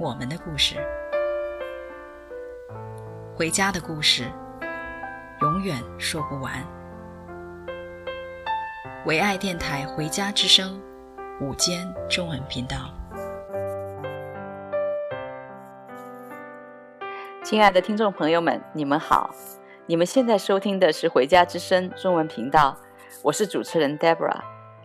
[0.00, 0.76] 我们的故事，
[3.34, 4.30] 回家的故事，
[5.40, 6.52] 永远说不完。
[9.06, 10.80] 唯爱电台《回家之声》
[11.44, 12.76] 午间中文频道。
[17.42, 19.34] 亲爱的听众朋友们，你们好！
[19.86, 22.76] 你们现在收听的是《回家之声》中文频道，
[23.24, 24.42] 我是主持人 Deborah。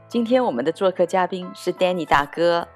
[0.07, 2.67] 今天我们的做客嘉宾是 Danny 大哥。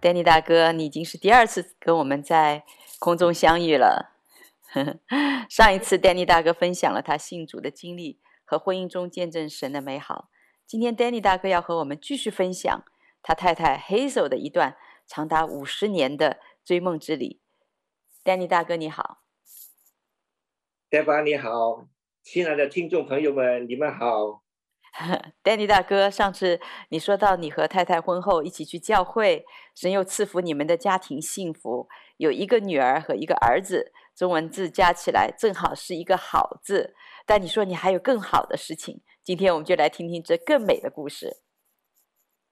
[0.00, 2.64] Danny 大哥，你已经是第二次跟我们在
[3.00, 4.14] 空中相遇了。
[5.50, 10.28] 上一次 Danny 大哥分享了他信主的经历和婚姻中见证神的美好。
[10.66, 12.84] 今天 Danny 大哥要和我们继续分享
[13.22, 14.76] 他太太 Hazel 的一段
[15.06, 17.40] 长达五十年的追梦之旅。
[18.22, 19.22] Danny 大哥你好。
[20.90, 21.86] 戴巴你好，
[22.22, 24.42] 亲爱的听众朋友们，你们好。
[25.44, 29.44] Danny 大哥，上次你说到你和太太婚后一起去教会，
[29.74, 36.94] 神又赐福你们的家庭幸福，有一个女儿和一个儿子，中文字加起来正好是一个好字。
[37.26, 41.36] 但你说你还有更好的事情，今天我们就来听听这更美的故事。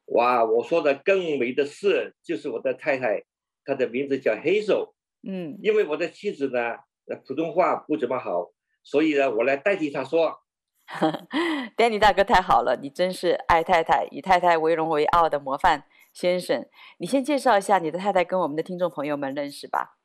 [0.07, 3.25] 哇，我说的更美的事就是我的太太，
[3.65, 4.93] 她的名字叫 Hazel。
[5.27, 6.77] 嗯，因为我的妻子呢。
[7.09, 8.51] 那普通话不怎么好，
[8.83, 10.41] 所以呢，我来代替她说。
[11.77, 16.67] Danny 大哥太好了，你真是爱太太、以太太为荣为傲的模范先生。
[16.99, 19.99] 你先介绍一下你的太太，跟我们的听众朋友们认识吧。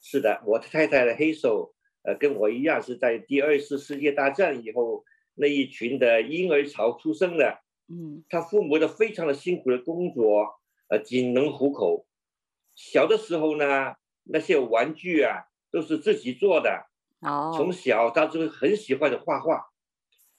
[0.00, 7.58] 是的，我的太太的 Hazel，呃，跟我一样是在第二次世界大战以后那一群的婴儿潮出生的。
[7.88, 12.06] 嗯，他父母的非常的辛苦的工作，呃，仅能糊口。
[12.74, 15.46] 小的时候呢，那些玩具啊。
[15.72, 16.88] 都是自己做的。
[17.20, 19.69] 哦，从小他就很喜欢的画画，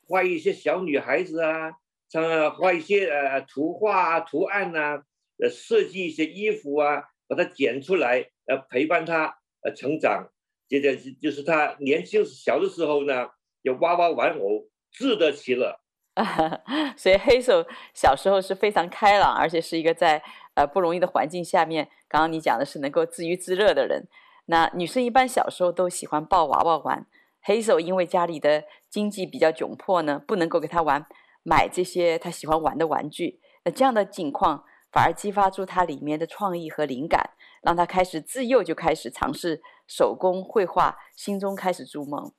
[0.07, 1.72] 画一些小女孩子啊，
[2.09, 5.03] 像画一些呃图画啊、图案呐、
[5.41, 10.29] 呃设计一些衣服啊，把它剪出来，呃陪伴她呃成长。
[10.67, 13.28] 接着就是她年轻小的时候呢，
[13.61, 15.79] 有娃娃玩偶，自得其乐。
[16.97, 20.22] 所以黑手小时候是非常开朗，而且是一个在
[20.56, 24.07] 呃不容易的环境下面，刚刚你讲的是能够自娱自乐的人。
[24.47, 27.06] 那女生一般小时候都喜欢抱娃娃玩
[27.46, 31.06] ，Hazel 因为家里的经济比较窘迫呢，不能够给他玩
[31.44, 33.40] 买这些他喜欢玩的玩具。
[33.63, 37.31] 那这样的境况反而激发出他里面的创意和灵感，
[37.62, 42.34] 让他开始自幼就开始尝试手工绘画，心中开始筑梦。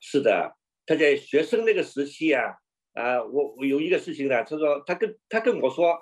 [0.00, 2.44] 是的，他在学生那个时期啊，
[2.94, 5.98] 啊、呃，我我有一个事情呢，他说他跟他跟我说，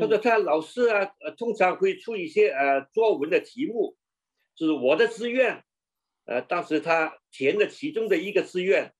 [0.00, 3.96] 他说他老师啊，呃，通常会出一些呃作文的题目。
[4.54, 5.64] 就是我的志愿，
[6.28, 8.92] 呃，当时他填的其中的一个志愿，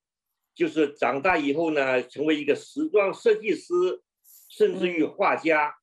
[0.55, 3.65] 就是长大以后呢，成为一个时装设计师，
[4.49, 5.75] 甚至于画家。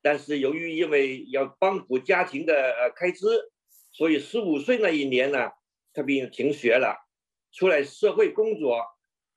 [0.00, 3.26] 但是由于因为要帮补家庭的呃开支，
[3.90, 5.50] 所以十五岁那一年呢，
[5.92, 6.94] 他便停学了，
[7.50, 8.80] 出来社会工作。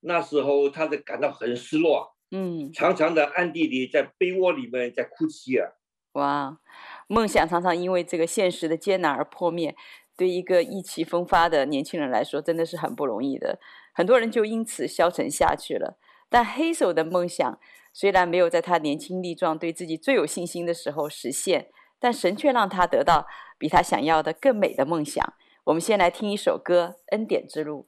[0.02, 5.72] 那时候他就感到很失落，嗯，常常的暗地里在被窝里面在哭泣啊。
[6.12, 6.60] 哇。
[7.08, 9.76] 梦想常常因为这个现实的艰难而破灭，
[10.18, 13.60] 对一个意气风发的年轻人来说，真的是很不容易的。
[13.94, 15.98] 很多人就因此消沉下去了。
[16.30, 17.60] 但黑手的梦想
[17.92, 21.70] 虽然没有在他年轻力壮、对自己最有信心的时候实现，
[22.00, 23.28] 但神却让他得到
[23.58, 25.34] 比他想要的更美的梦想。
[25.66, 27.88] 我们先来听一首歌《恩典之路》。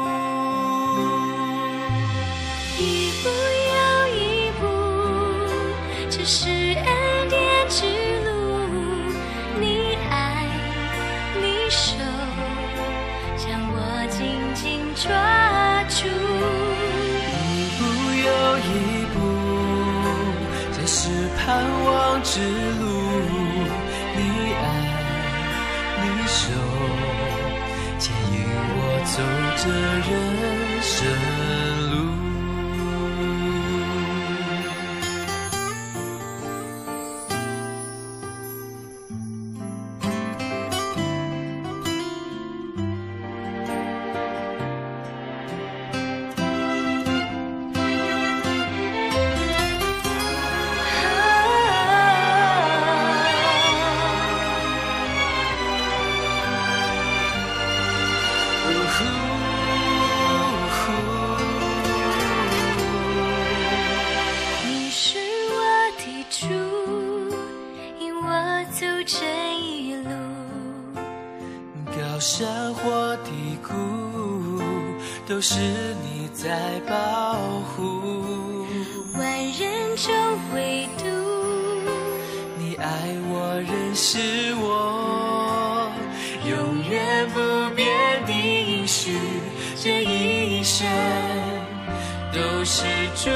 [22.33, 22.70] 是
[75.31, 75.55] 都是
[76.03, 77.37] 你在保
[77.71, 78.65] 护。
[79.17, 79.23] 万
[79.53, 80.13] 人中
[80.53, 81.05] 唯独
[82.59, 84.19] 你爱我，认识
[84.55, 85.89] 我，
[86.43, 87.39] 永远不
[87.77, 87.87] 变
[88.25, 89.17] 的应许，
[89.81, 90.85] 这一生
[92.33, 92.83] 都是
[93.15, 93.29] 祝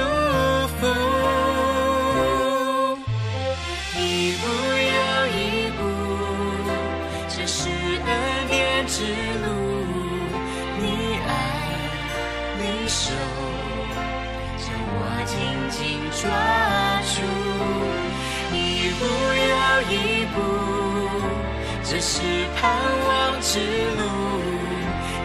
[22.66, 22.74] 盼
[23.08, 24.02] 望之路，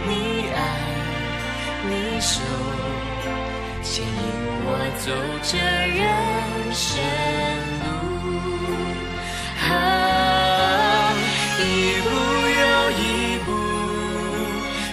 [0.07, 0.11] 你
[0.55, 0.59] 爱，
[1.89, 2.43] 你手，
[3.83, 4.13] 牵引
[4.67, 5.09] 我走
[5.43, 5.57] 这
[5.97, 5.99] 人
[6.75, 6.85] 生
[7.81, 7.89] 路。
[9.73, 9.73] 啊，
[11.59, 11.61] 一
[12.05, 12.07] 步
[12.61, 13.03] 又一
[13.47, 13.49] 步，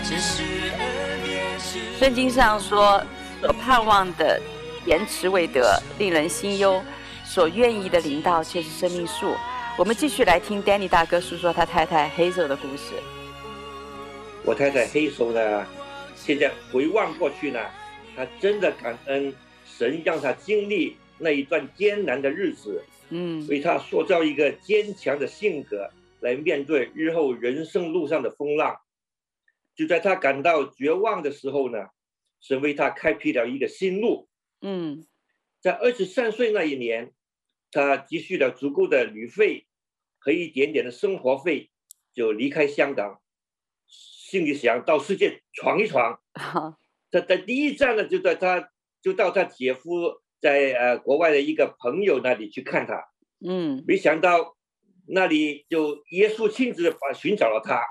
[0.03, 0.31] 这是
[0.79, 0.81] 恩
[1.25, 1.27] 典
[1.59, 1.99] 之路。
[1.99, 3.03] 圣经上说
[3.41, 4.41] ：“所盼望的
[4.85, 6.81] 延迟未得，令人心忧；
[7.25, 9.35] 所愿意的临到，却是生命树。”
[9.77, 12.95] 我们继续来听 Danny 大哥诉说他太太 Hazel 的故事。
[14.43, 15.67] 我太太 Hazel 呢，
[16.15, 17.59] 现在回望过去呢，
[18.15, 19.31] 她真的感恩
[19.67, 25.87] 神让她经历那一段艰难的日子，嗯，为她塑造一个坚强的性格，
[26.21, 28.75] 来面对日后人生路上的风浪。
[29.75, 31.85] 就在她感到绝望的时候呢，
[32.41, 34.27] 神为她开辟了一个新路。
[34.61, 35.05] 嗯，
[35.61, 37.11] 在二十三岁那一年，
[37.71, 39.66] 她积蓄了足够的旅费
[40.19, 41.69] 和一点点的生活费，
[42.13, 43.21] 就离开香港。
[43.87, 46.19] 心里想到世界闯一闯，
[47.09, 48.69] 他在第一站呢，就在他
[49.01, 53.05] 就到他姐夫在呃国外的一个朋友那里去看他，
[53.39, 54.57] 嗯，没想到
[55.07, 57.81] 那里就耶稣亲自把寻找了他，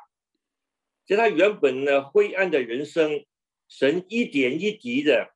[1.07, 3.25] 在他原本呢灰暗的人生，
[3.67, 5.31] 神一点一滴的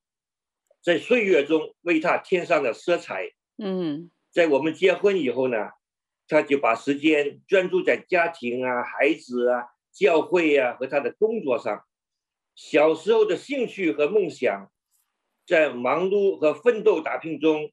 [0.82, 5.56] 在岁月中为他添上了色彩，嗯，在我们结婚以后呢，
[6.30, 9.64] 他就把时间专注在家庭啊、孩子啊。
[9.92, 11.82] 教会、啊，和他的工作上，
[12.54, 14.70] 小时候的兴趣和梦想，
[15.44, 17.72] 在忙碌和奋斗打拼中，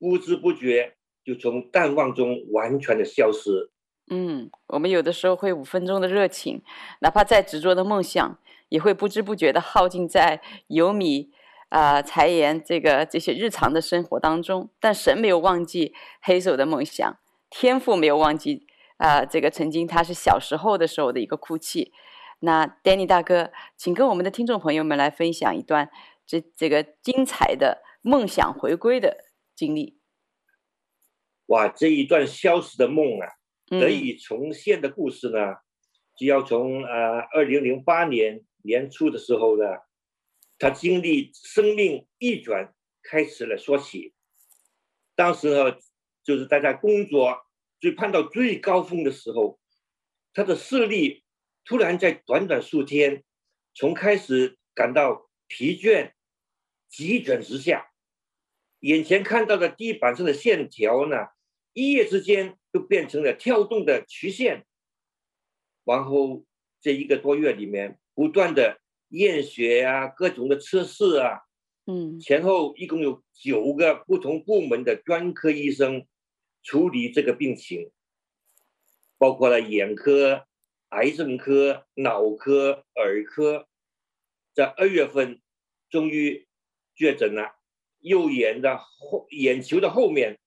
[0.00, 3.70] 不知不觉就从淡忘中完全的消失。
[4.10, 6.60] 嗯，我们有的时候会五分钟的热情，
[7.00, 8.36] 哪怕再执着的梦想，
[8.68, 11.30] 也会不知不觉的耗尽在油米
[11.68, 14.68] 啊、呃、柴盐这个这些日常的生活当中。
[14.80, 17.16] 但神没有忘记黑手的梦想，
[17.56, 18.66] 天赋没有忘记。
[18.96, 21.92] 啊、呃，这个曾经他是小时候的时候的一个哭泣。
[22.40, 25.88] 那 Danny 大哥，请跟我们的听众朋友们来分享一段
[26.26, 29.18] 这这个精彩的梦想回归的
[29.54, 30.00] 经历。
[31.46, 33.28] 哇，这一段消失的梦啊，
[33.68, 35.56] 得以重现的故事呢，嗯、
[36.18, 39.64] 就要从呃二零零八年年初的时候呢，
[40.58, 44.12] 他经历生命逆转开始了说起。
[45.14, 45.76] 当时呢，
[46.24, 47.43] 就是大家工作。
[47.84, 49.58] 最攀到最高峰的时候，
[50.32, 51.22] 他的视力
[51.66, 53.22] 突然在短短数天，
[53.74, 56.12] 从开始感到疲倦，
[56.88, 57.90] 急转直下，
[58.80, 61.26] 眼前看到的地板上的线条呢，
[61.74, 64.64] 一夜之间就变成了跳动的曲线。
[65.84, 66.46] 然后
[66.80, 71.42] 这一个多月里面，不断的验血啊，各种的测试啊，
[71.84, 76.06] 嗯，前后一共有九个不同部门的专科医生
[76.64, 77.92] 处理这个病情，
[79.18, 80.46] 包括了眼科、
[80.88, 83.68] 癌症科、脑科、耳科，
[84.54, 85.40] 在二月份
[85.90, 86.48] 终于
[86.96, 87.56] 确诊了，
[88.00, 90.40] 右眼的后眼球的后面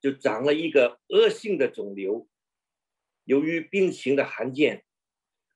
[0.00, 2.28] 就长了一个恶性的肿瘤，
[3.24, 4.84] 由于病情的罕见，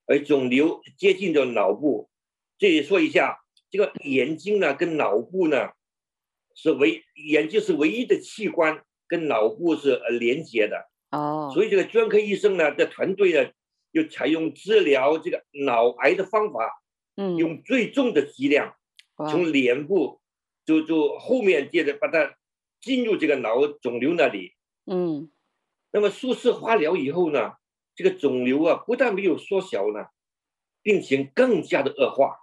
[0.06, 2.08] 而肿瘤接近着脑部。
[2.56, 5.72] 这里说一下，这个眼睛呢跟脑部呢
[6.54, 13.50] 是唯眼睛是唯一的器官，跟脑部是呃连接的哦，所以这个专科医生呢的团队呢
[13.92, 16.82] 就采用治疗这个脑癌的方法，
[17.16, 18.76] 嗯，用最重的剂量
[19.16, 20.20] 从脸部
[20.64, 22.36] 就就后面接着把它
[22.80, 24.52] 进入这个脑肿瘤那里，
[24.86, 25.30] 嗯，
[25.90, 27.54] 那么数次化疗以后呢，
[27.96, 30.06] 这个肿瘤啊不但没有缩小呢，
[30.82, 32.36] 病情更加的恶化。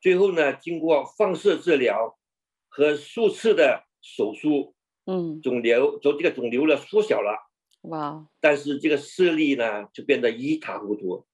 [0.00, 2.18] 最后呢，经过放射治疗
[2.68, 4.74] 和数次的手术，
[5.10, 7.48] 嗯，肿瘤就这个肿瘤呢缩小了，
[7.88, 8.26] 哇！
[8.40, 11.24] 但是这个视力呢就变得一塌糊涂，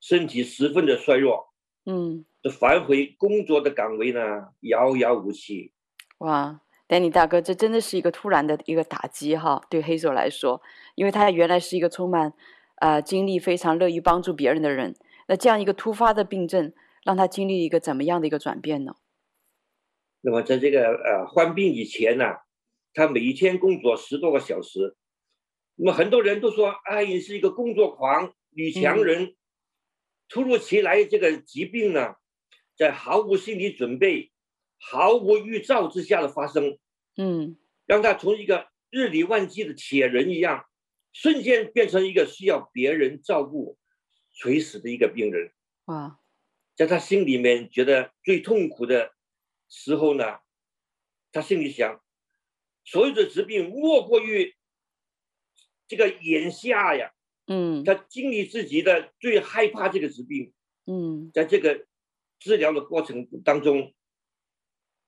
[0.00, 1.52] 身体十分的衰弱，
[1.86, 4.20] 嗯，这返回工作的岗位呢
[4.60, 5.72] 遥遥无期。
[6.18, 10.62] 哇，Danny 大哥，这真的是一个突然的一个打击哈，对 Hazel 来说，
[10.94, 12.32] 因为他原来是一个充满
[12.76, 14.94] 啊、呃、精力非常乐于帮助别人的人，
[15.26, 16.72] 那这样一个突发的病症。
[17.02, 18.94] 让他经历一个怎么样的一个转变呢？
[20.20, 22.26] 那么在这个呃患病以前呢，
[22.92, 24.96] 他每一天工作十多个小时。
[25.76, 29.24] 那么很多人都说，阿姨是一个工作狂、女强人。
[29.24, 29.36] 嗯、
[30.28, 32.16] 突如其来这个疾病呢，
[32.76, 34.30] 在毫无心理准备、
[34.78, 36.78] 毫无预兆之下的发生，
[37.16, 37.56] 嗯，
[37.86, 40.66] 让他从一个日理万机的铁人一样，
[41.12, 43.78] 瞬间变成一个需要别人照顾、
[44.32, 45.52] 垂死的一个病人。
[45.86, 46.18] 哇！
[46.76, 49.12] 在他心里面觉得最痛苦的
[49.68, 50.38] 时候呢，
[51.30, 52.02] 他心里想，
[52.84, 54.54] 所有的疾病莫过于
[55.88, 57.12] 这个眼下呀。
[57.46, 60.52] 嗯，他经历自己的最害怕这个疾病。
[60.86, 61.84] 嗯，在这个
[62.38, 63.92] 治疗的过程当中，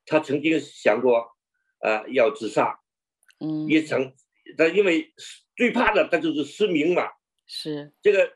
[0.06, 1.36] 他曾经想过，
[1.78, 2.80] 啊、呃，要自杀。
[3.38, 4.14] 嗯，也曾，
[4.58, 5.12] 他因为
[5.54, 7.08] 最怕的他就是失明嘛。
[7.46, 8.32] 是这个，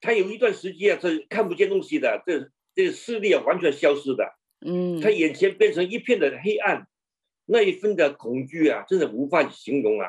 [0.00, 2.22] 他有一段时间啊是看不见东西的。
[2.26, 6.86] 这这个视力啊，完全消失的，嗯，他眼前变成一片的黑暗，
[7.50, 10.08] 那一份的恐惧啊，真的无法形容啊，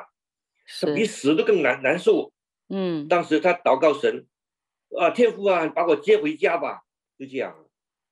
[0.64, 2.32] 是比死都更难难受。
[2.68, 4.26] 嗯，当时他祷告神，
[4.98, 6.82] 啊，天父啊，把我接回家吧，
[7.18, 7.54] 就这样。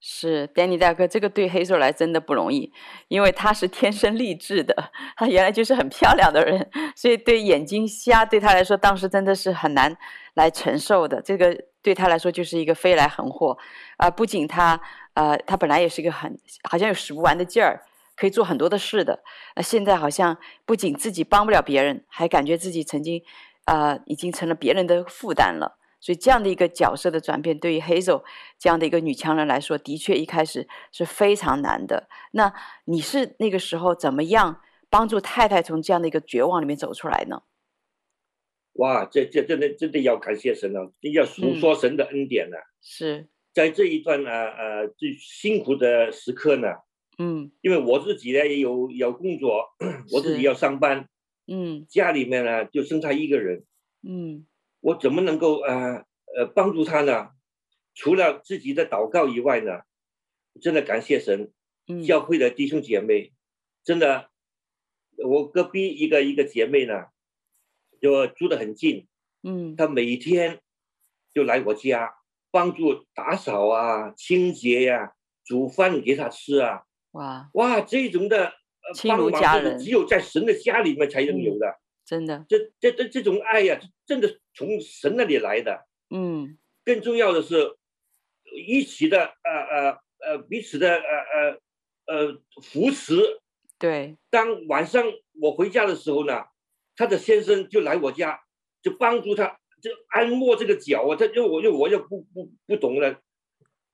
[0.03, 2.73] 是，Danny 大哥，这个对 Hazel 来真的不容易，
[3.09, 4.75] 因为他是天生丽质的，
[5.15, 9.95] 他原来就是很漂亮的人，所以对眼睛瞎对他来说，当时真的是很难
[10.35, 11.21] 来承受的。
[11.21, 13.57] 这个对他来说就是一个飞来横祸
[13.99, 14.11] 啊、呃！
[14.11, 14.81] 不仅他，
[15.13, 17.85] 呃，他本来也是一个很好像有使不完的劲儿，
[18.21, 19.23] 可以做很多的事的，
[19.57, 20.37] 那，现在好像
[20.67, 23.23] 不仅自己帮不了别人，还感觉自己曾经，
[23.65, 25.79] 呃，已经成了别人的负担了。
[26.01, 28.23] 所以这样的一个角色的转变，对于 Hazel
[28.59, 32.11] 这样的一个女强人来说，的确一开始是非常难的。
[32.33, 32.53] 那
[32.85, 34.61] 你是那个时候怎么样
[34.91, 37.45] 帮助太太从这样的一个绝望里面走出来呢？
[38.75, 42.59] 哇，这这真的真的要感谢神了，要诉说神的恩典呢。
[42.59, 46.69] 嗯、是在这一段呢，呃，最辛苦的时刻呢，
[47.23, 49.77] 嗯，因为我自己呢也有有工作，
[50.11, 51.07] 我自己要上班，
[51.47, 53.65] 嗯，家里面呢就剩他一个人，
[54.03, 54.47] 嗯。
[54.83, 57.33] 我怎么能够呃呃帮助他呢？
[57.93, 59.83] 除了自己的祷告以外呢，
[60.59, 61.53] 真的感谢神，
[62.07, 63.35] 教会的弟兄姐妹，
[63.85, 64.31] 真的，
[65.23, 67.09] 我隔壁一个一个姐妹呢，
[68.01, 69.07] 就住得很近，
[69.43, 70.63] 嗯，她每天
[71.35, 72.15] 就来我家
[72.51, 75.13] 帮助打扫啊、清洁呀、啊、
[75.45, 78.53] 煮饭给他吃啊，哇哇，这种的
[78.95, 81.67] 亲如家人，只有在神的家里面才能有的。
[81.67, 85.87] 嗯真的，这这这这种爱呀、啊，真的从神那里来的。
[86.09, 87.77] 嗯，更重要的是，
[88.67, 93.15] 一起的呃呃呃彼此的呃呃呃扶持。
[93.79, 95.05] 对，当晚上
[95.41, 96.47] 我回家的时候呢，
[96.97, 98.41] 他的先生就来我家，
[98.83, 101.15] 就帮助他，就按摩这个脚啊。
[101.15, 103.21] 他因为我就我又不不不懂了，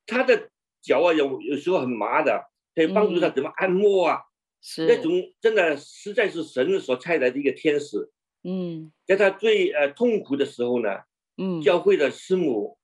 [0.06, 0.49] 他的
[0.80, 2.46] 脚啊有有时候很麻的，
[2.76, 4.18] 可以帮助他怎么按摩啊。
[4.18, 4.25] 嗯
[4.68, 8.11] 是那种真的实在是神所差来的一个天使，
[8.42, 10.88] 嗯，在他最呃痛苦的时候呢，
[11.37, 12.76] 嗯，教会的师母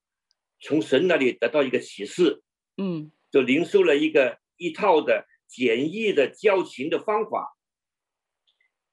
[0.61, 2.43] 从神那里得到一个启示，
[2.77, 7.57] 嗯，就领受了一个一套的简易的教琴的方法。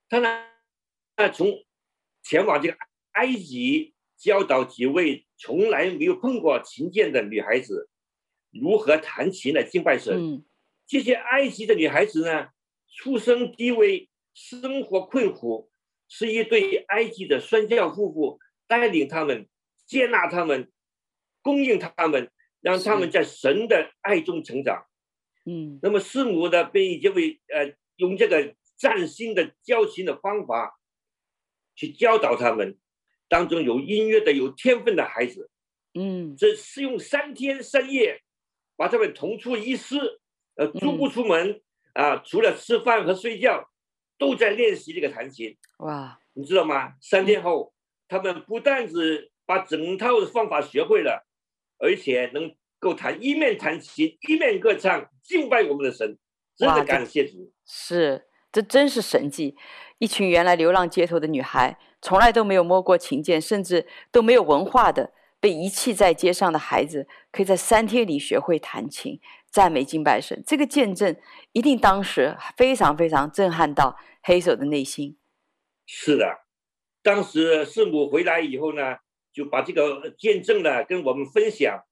[0.08, 0.48] 他呢，
[1.16, 1.64] 那从
[2.24, 2.76] 前往这个
[3.12, 7.88] 埃及教导几位从来没有碰过琴键的女孩子，
[8.50, 10.16] 如何弹琴来敬拜神。
[10.18, 10.44] 嗯，
[10.90, 12.48] 这些埃及的女孩子呢，
[12.96, 15.70] 出身低微，生活困苦，
[16.08, 19.48] 是一对埃及的宣教夫妇带领他们，
[19.86, 20.68] 接纳他们，
[21.42, 22.28] 供应他们，
[22.60, 24.84] 让他们在神的爱中成长。
[25.46, 30.76] 嗯，那么师母呢，被这位呃用这个崭新的教琴的方法，
[31.76, 32.76] 去教导他们，
[33.28, 35.52] 当中有音乐的、有天分的孩子。
[35.94, 38.22] 嗯，这是用三天三夜，
[38.74, 40.20] 把他们同出一室，
[40.56, 41.60] 呃，足不出门、
[41.94, 43.70] 嗯、啊，除了吃饭和睡觉，
[44.18, 45.56] 都在练习这个弹琴。
[45.78, 46.94] 哇，你知道吗？
[47.00, 47.72] 三天后，
[48.08, 51.26] 他们不但只把整套的方法学会了，
[51.78, 56.18] 而且能够弹一面弹琴一面歌唱，敬拜我们的神，
[56.56, 57.52] 真的感谢主。
[57.64, 59.56] 是，这真是神迹！
[59.98, 65.12] 一群原来流浪街头的女孩，从来都没有摸过琴键，甚至都没有文化的。
[65.40, 69.18] 被遗弃在街上的孩子，可以在三天里学会弹琴、
[69.50, 70.42] 赞美、敬拜神。
[70.46, 71.16] 这个见证
[71.52, 75.16] 一定当时非常非常震撼到黑手的内心。
[75.86, 76.40] 是的，
[77.02, 78.98] 当时师母回来以后呢，
[79.32, 81.84] 就把这个见证呢跟我们分享。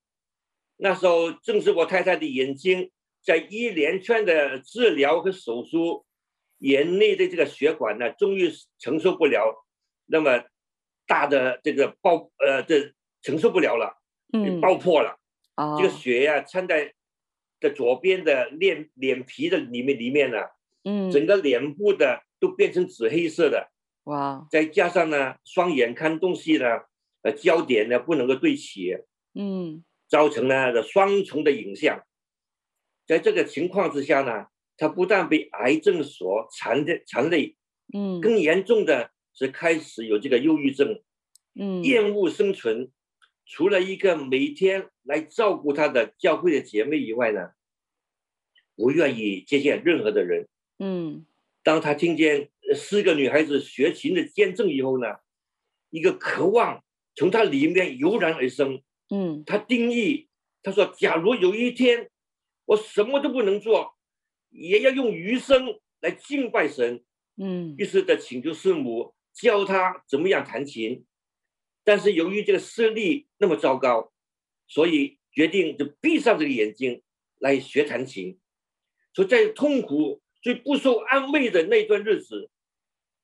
[0.77, 2.91] 那时候正是我太太的眼睛
[3.25, 6.05] 在一连串的治疗和手术，
[6.59, 9.65] 眼内的这个血管呢，终于承受不了
[10.05, 10.45] 那么
[11.07, 12.93] 大的这个爆呃这。
[13.23, 14.01] 承受不了了，
[14.33, 15.19] 嗯，爆破了，
[15.57, 16.95] 哦，这个血呀、啊，掺在
[17.61, 20.39] 的左边的脸脸皮的里面里面呢，
[20.85, 23.71] 嗯，整个脸部的都变成紫黑色的，
[24.05, 26.65] 哇，再加上呢，双眼看东西呢，
[27.23, 28.97] 呃，焦点呢不能够对齐，
[29.35, 32.05] 嗯，造成了的双重的影像，
[33.07, 37.57] 在这个情况之下呢，他不但被癌症所缠的缠累，
[37.93, 41.03] 嗯，更严重的是开始有这个忧郁症，
[41.59, 42.93] 嗯，厌恶生存。
[43.51, 47.53] 除了一个每天来照顾他的教会的姐妹以外呢，
[48.77, 50.47] 不愿意接见任何的人。
[50.79, 51.25] 嗯，
[51.63, 55.07] 当他听见四个女孩子学琴的见证以后呢，
[55.89, 56.85] 一个渴望
[57.15, 58.83] 从他里面油然而生。
[59.09, 60.29] 嗯，他定义，
[60.63, 62.11] 他说：“假如有一天
[62.67, 63.97] 我什么都不能做，
[64.51, 67.03] 也要用余生来敬拜神。”
[67.41, 71.07] 嗯，于是的请求师母教他怎么样弹琴。
[71.89, 74.13] 但是由于这个视力那么糟糕，
[74.67, 77.03] 所以决定就闭上这个眼睛
[77.39, 78.39] 来学弹琴。
[79.15, 82.51] 所以在痛苦、最不受安慰的那段日子，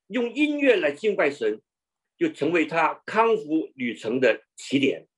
[0.06, 1.60] 用音乐来敬拜神，
[2.16, 5.08] 就成为他康复旅程的起点，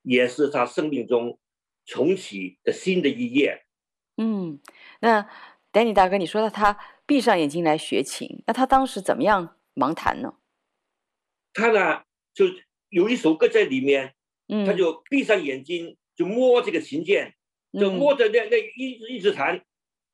[0.00, 1.38] 也是他生命中
[1.84, 3.66] 重启的新的一页。
[4.16, 4.58] 嗯，
[5.00, 5.28] 那
[5.70, 10.38] Danny 大哥，你说到他闭上眼睛来学琴，那他当时怎么样盲弹呢？
[11.52, 12.07] 他呢？
[12.38, 12.44] 就
[12.88, 14.14] 有一首歌在里面，
[14.46, 17.34] 嗯，他就闭上眼睛，就摸这个琴键，
[17.72, 19.60] 就摸着那那一直一直弹，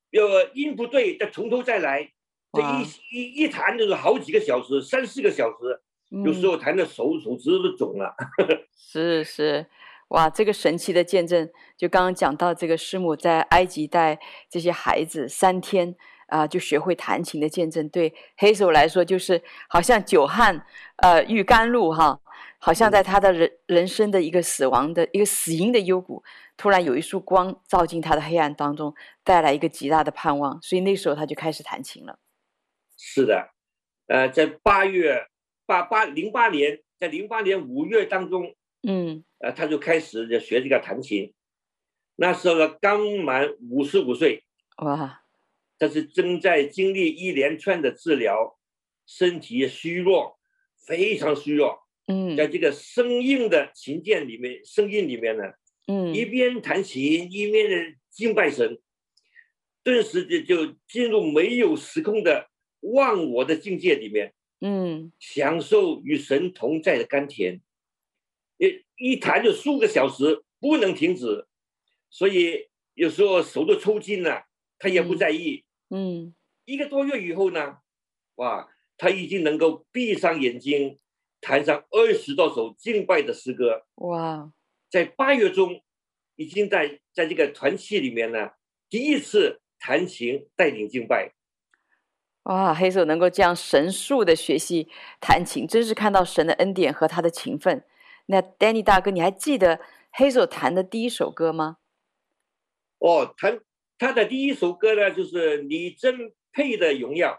[0.08, 0.22] 要，
[0.54, 2.10] 音不对，再从头再来，
[2.50, 5.82] 这一一一弹就是好几个小时，三四个小时，
[6.24, 8.16] 有时候弹的手手指都肿了。
[8.74, 9.66] 是是，
[10.08, 15.94] 哇，这个神奇的见证，就刚刚讲到这个师母在埃及带这些孩子三天。
[16.28, 22.20] 啊，就学会弹琴的见证，对黑手来说就是好像久旱呃遇甘露哈，
[22.58, 26.22] 好像在他的人人生的一个死亡的一个死因的幽谷，
[26.56, 32.18] 突然有一束光照进他的黑暗当中，带来一个极大的盼望，所以那时候他就开始弹琴了。
[32.96, 33.50] 是的，
[34.06, 35.26] 呃，在八月
[35.66, 38.54] 八八零八年，在零八年五月当中，
[38.86, 41.34] 嗯，呃，他就开始就学这个弹琴，
[42.16, 44.44] 那时候呢刚满五十五岁，
[44.78, 45.23] 哇。
[45.76, 48.58] 但是正在经历一连串的治疗，
[49.06, 50.38] 身体虚弱，
[50.86, 51.80] 非常虚弱。
[52.06, 55.44] 嗯，在这个生硬的琴键里面，声音里面呢，
[55.86, 58.78] 嗯，一边弹琴一边的敬拜神，
[59.82, 62.48] 顿时就就进入没有时空的
[62.80, 64.34] 忘我的境界里面。
[64.60, 67.60] 嗯，享受与神同在的甘甜，
[68.58, 71.46] 一一弹就数个小时，不能停止，
[72.08, 74.44] 所以有时候手都抽筋了。
[74.78, 76.34] 他也不在意，嗯，
[76.64, 77.78] 一个多月以后呢，
[78.36, 80.98] 哇，他已经能够闭上眼睛，
[81.40, 84.52] 弹上二十多首敬拜的诗歌，哇，
[84.90, 85.82] 在八月中，
[86.36, 88.50] 已经在在这个团契里面呢，
[88.90, 91.32] 第一次弹琴带领敬拜，
[92.44, 94.88] 哇，黑手能够这样神速的学习
[95.20, 97.84] 弹琴，真是看到神的恩典和他的勤奋。
[98.26, 101.78] 那 Danny 大哥，你还记得黑手弹的第一首歌吗？
[102.98, 103.60] 哦，弹。
[104.04, 107.30] 他的第一首歌呢，就是《你真配的荣耀》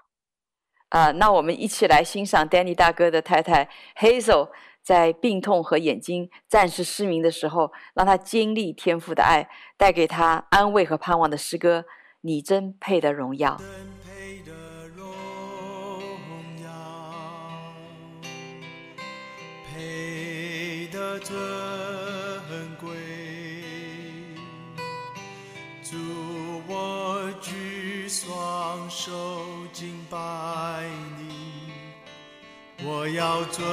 [0.98, 1.12] 啊。
[1.12, 4.50] 那我们一起来欣赏 Danny 大哥的太太 Hazel
[4.82, 9.48] 在病痛和眼睛暂时失明的时候，让他经历天赋的爱，
[9.78, 11.86] 带给他安慰和盼望的诗歌。
[12.22, 13.62] 你真配的荣耀。
[19.72, 21.38] 配得尊
[28.06, 29.12] 举双手
[29.74, 30.18] 敬拜
[31.18, 31.34] 你。
[32.86, 33.66] 我要遵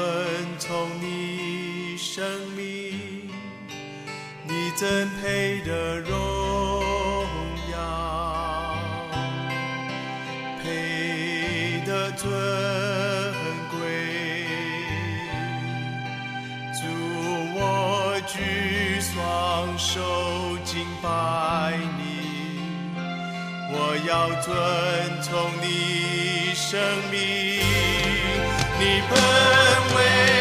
[0.59, 2.25] 从你生
[2.57, 3.31] 命，
[4.45, 6.83] 你真配得荣
[7.73, 8.75] 耀，
[10.63, 12.33] 配得尊
[13.71, 14.47] 贵。
[16.73, 16.87] 主，
[17.55, 21.11] 我举双手敬拜，
[24.13, 24.53] 要遵
[25.23, 26.79] 从你生
[27.11, 27.19] 命。
[28.79, 29.17] 你本
[29.97, 30.32] 为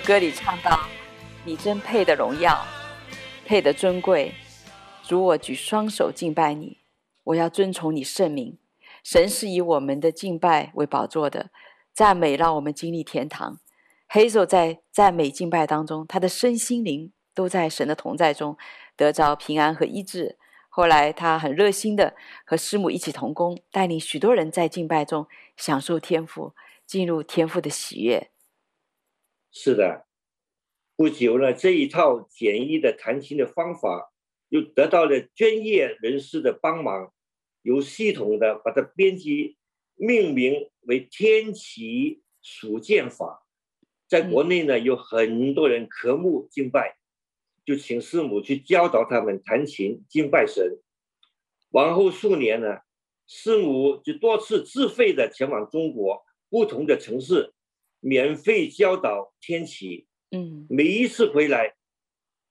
[0.00, 0.78] 歌里唱到
[1.44, 2.66] ：“你真配得荣耀，
[3.44, 4.34] 配得尊贵。
[5.02, 6.78] 主，我举双手敬拜你，
[7.24, 8.58] 我要遵从你圣名。
[9.02, 11.50] 神是以我们的敬拜为宝座的，
[11.92, 13.60] 赞美让我们经历天堂。
[14.08, 18.56] 黑手在赞美敬拜当中，他的身心灵都在神的同在中
[18.96, 20.36] 得着平安和医治。
[20.68, 26.54] 后来他很热心的和师母一起同工，带领许多人在敬拜中享受天赋，
[26.84, 28.30] 进入天赋的喜悦。”
[29.58, 30.04] 是的，
[30.96, 34.12] 不久呢，这一套简易的弹琴的方法
[34.50, 37.10] 又得到了专业人士的帮忙，
[37.62, 39.56] 有系统的把它编辑
[39.94, 43.46] 命名为天启属剑法。
[44.06, 46.98] 在国内呢，有很多人渴慕敬拜，
[47.64, 50.78] 就请师母去教导他们弹琴敬拜神。
[51.70, 52.80] 往后数年呢，
[53.26, 57.54] 师母就多次自费的前往中国不同的城市。
[58.00, 61.74] 免费教导天启，嗯，每一次回来，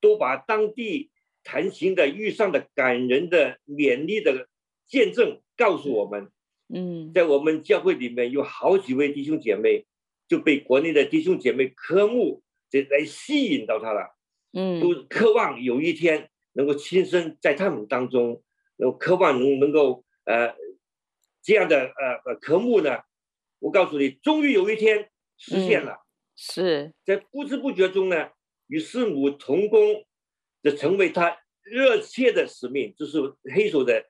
[0.02, 1.12] 都把当地
[1.44, 4.50] 弹琴的遇上的感人的勉励的
[4.88, 6.30] 见证告诉我们，
[6.68, 9.86] 嗯，在我们教会里面有好几位弟兄姐妹
[10.28, 14.16] 就被国内的弟兄姐妹科目这来吸引到他了，
[14.52, 18.44] 嗯，都渴望有一天能够亲身在他们当中，
[18.78, 20.54] 能渴望能能够呃
[21.42, 23.00] 这样的呃呃渴慕呢，
[23.60, 25.10] 我告诉你，终于有一天。
[25.38, 28.30] 实现了，嗯、是在不知不觉中呢，
[28.68, 30.06] 与师母同工，
[30.62, 33.20] 这成为他热切的使命，就是
[33.54, 34.06] 黑手的，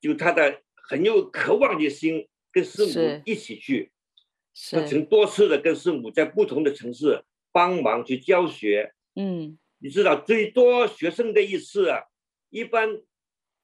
[0.00, 3.92] 就他的很有渴望的心，跟师母一起去，
[4.72, 8.94] 他曾多次的跟师母在不同的城市帮忙去教学。
[9.14, 12.04] 嗯，你知道最多学生的一次啊，
[12.50, 12.96] 一般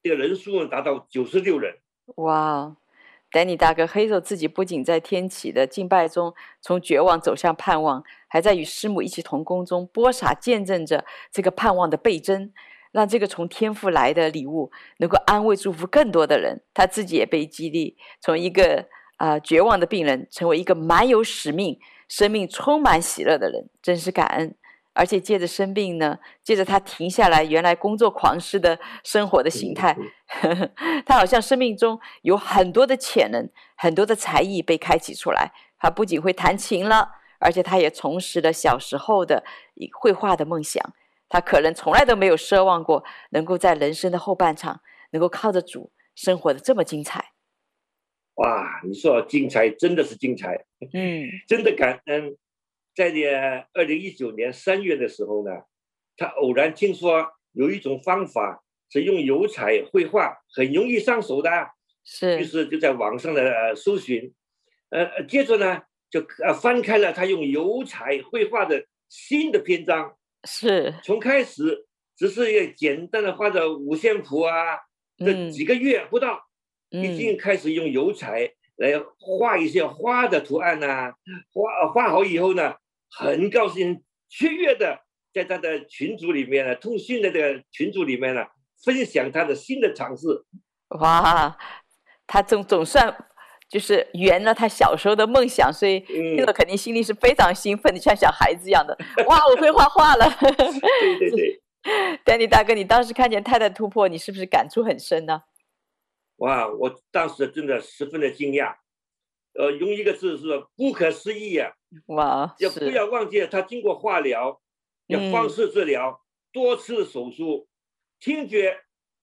[0.02, 1.78] 的人数达到九十六人。
[2.16, 2.76] 哇，
[3.34, 12.52] 丹尼大哥黑手自己不仅在天启的敬拜中从绝望走向盼望，还在与师母一起同工中播撒见证着这个盼望的倍增。
[12.92, 21.76] 让这个从天父来的礼物能够安慰祝福更多的人，他自己也被激励，从一个啊、绝望的病人，成为一个满有使命、
[22.08, 24.54] 生命充满喜乐的人，真是感恩。
[24.94, 29.94] 而且借着生病呢，借着他停下来原来工作狂似的生活的形态，
[30.26, 30.70] 呵呵，
[31.04, 35.52] 他好像生命中有很多的潜能、很多的才艺被开启出来。
[35.78, 39.44] 他不仅会弹琴了，而且他也重拾了小时候的
[40.00, 40.82] 绘画的梦想。
[41.28, 44.80] 他可能从来都没有奢望过，能够在人生的后半场，
[45.10, 47.32] 能够靠着主生活的这么精彩。
[48.34, 52.36] 哇，你说精彩，真的是精彩，嗯，真的感恩。
[52.94, 53.26] 在这
[53.72, 55.50] 二零一九年三月的时候呢，
[56.16, 61.50] 他偶然听说有一种方法是用油彩绘画，很容易上手的，
[62.04, 64.32] 是，于是就在网上的呃搜寻，
[64.90, 70.16] 呃，接着呢就呃翻开了他用油彩绘画的新的篇章。
[70.46, 74.76] 是从开始只是简单的画着五线谱啊，
[75.16, 76.44] 这、嗯、几个月不到，
[76.90, 81.14] 已经开始用油彩来画一些花的图案呐、啊。
[81.52, 82.74] 画画好以后呢，
[83.18, 85.00] 很高兴，雀跃的
[85.32, 88.44] 在他的群组里面呢，通讯的这个群组里面呢，
[88.84, 90.44] 分享他的新的尝试。
[91.00, 91.56] 哇，
[92.26, 93.16] 他总总算。
[93.66, 95.98] 就是圆了他小时候的梦想，所以
[96.36, 98.96] 这个肯定心里是非常兴奋的，像小孩子一样的。
[99.26, 100.30] 哇，我会画画了！
[100.38, 101.60] 对对对，
[102.24, 105.42] 丹尼 大哥，你当时看见太太突破，你是不是感触很深呢？
[106.36, 108.76] 哇，我当时真的十分的惊讶，
[109.58, 110.44] 呃，用一个字是
[110.76, 111.72] 不可思议啊！
[112.06, 114.60] 哇，也不要忘记他经过化疗，
[115.06, 116.20] 要放射治疗，嗯、
[116.52, 117.68] 多次手术，
[118.20, 118.80] 听觉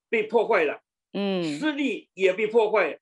[0.10, 0.82] 被破坏了，
[1.14, 3.00] 嗯，视力也被破坏。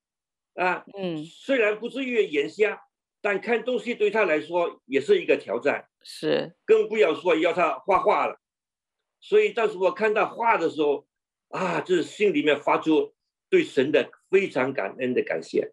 [0.55, 2.82] 啊，嗯，虽然不至于眼瞎，
[3.21, 8.41] 但看东西对他来说也是一个挑战，是，更不要说要他画画了。
[9.21, 11.08] 所以当时我看他画的时候，
[11.49, 13.13] 啊，就是心里面发出
[13.49, 15.71] 对神的非常感恩的感谢。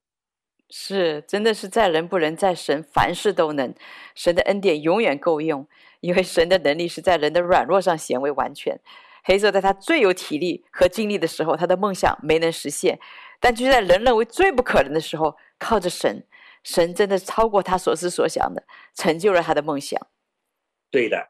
[0.68, 3.74] 是，真的是在人不能，在神凡事都能。
[4.14, 5.68] 神的恩典永远够用，
[6.00, 8.80] 因为神的能力是在人的软弱上显为完全。
[9.22, 12.98] 黑色在他最有体力和精力的时候，他的梦想没能实现。
[13.38, 16.26] 但就在人认为最不可能的时候，靠着神，
[16.62, 20.00] 神真的超过他所思所想的，成就了他的梦想。
[20.90, 21.28] 对的，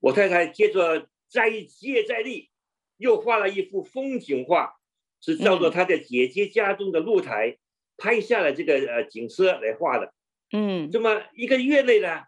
[0.00, 2.50] 我太太接着再接再厉，
[2.96, 4.78] 又画了一幅风景画，
[5.20, 7.58] 是照着他的姐姐家中的露台、嗯、
[7.98, 10.14] 拍下了这个呃景色来画的。
[10.52, 12.22] 嗯，这么一个月内呢，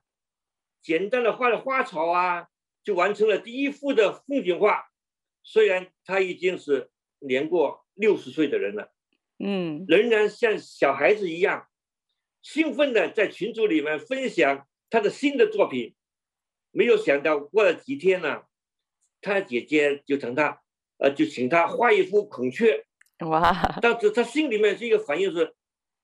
[0.83, 2.49] 简单的画了花草啊，
[2.85, 4.91] 就完成了第一幅的风景画。
[5.43, 8.93] 虽然他已经是年过六十岁的人了。
[9.39, 11.67] 嗯，仍然像小孩子一样
[12.43, 15.95] 兴奋的在群组里面分享他的新的作品。
[16.73, 18.43] 没有想到过了几天呢，
[19.23, 20.63] 他姐姐就等他，
[20.99, 22.85] 呃，就请他画一幅孔雀。
[23.21, 23.79] 哇！
[23.83, 25.55] 当时他心里面是一个反应是，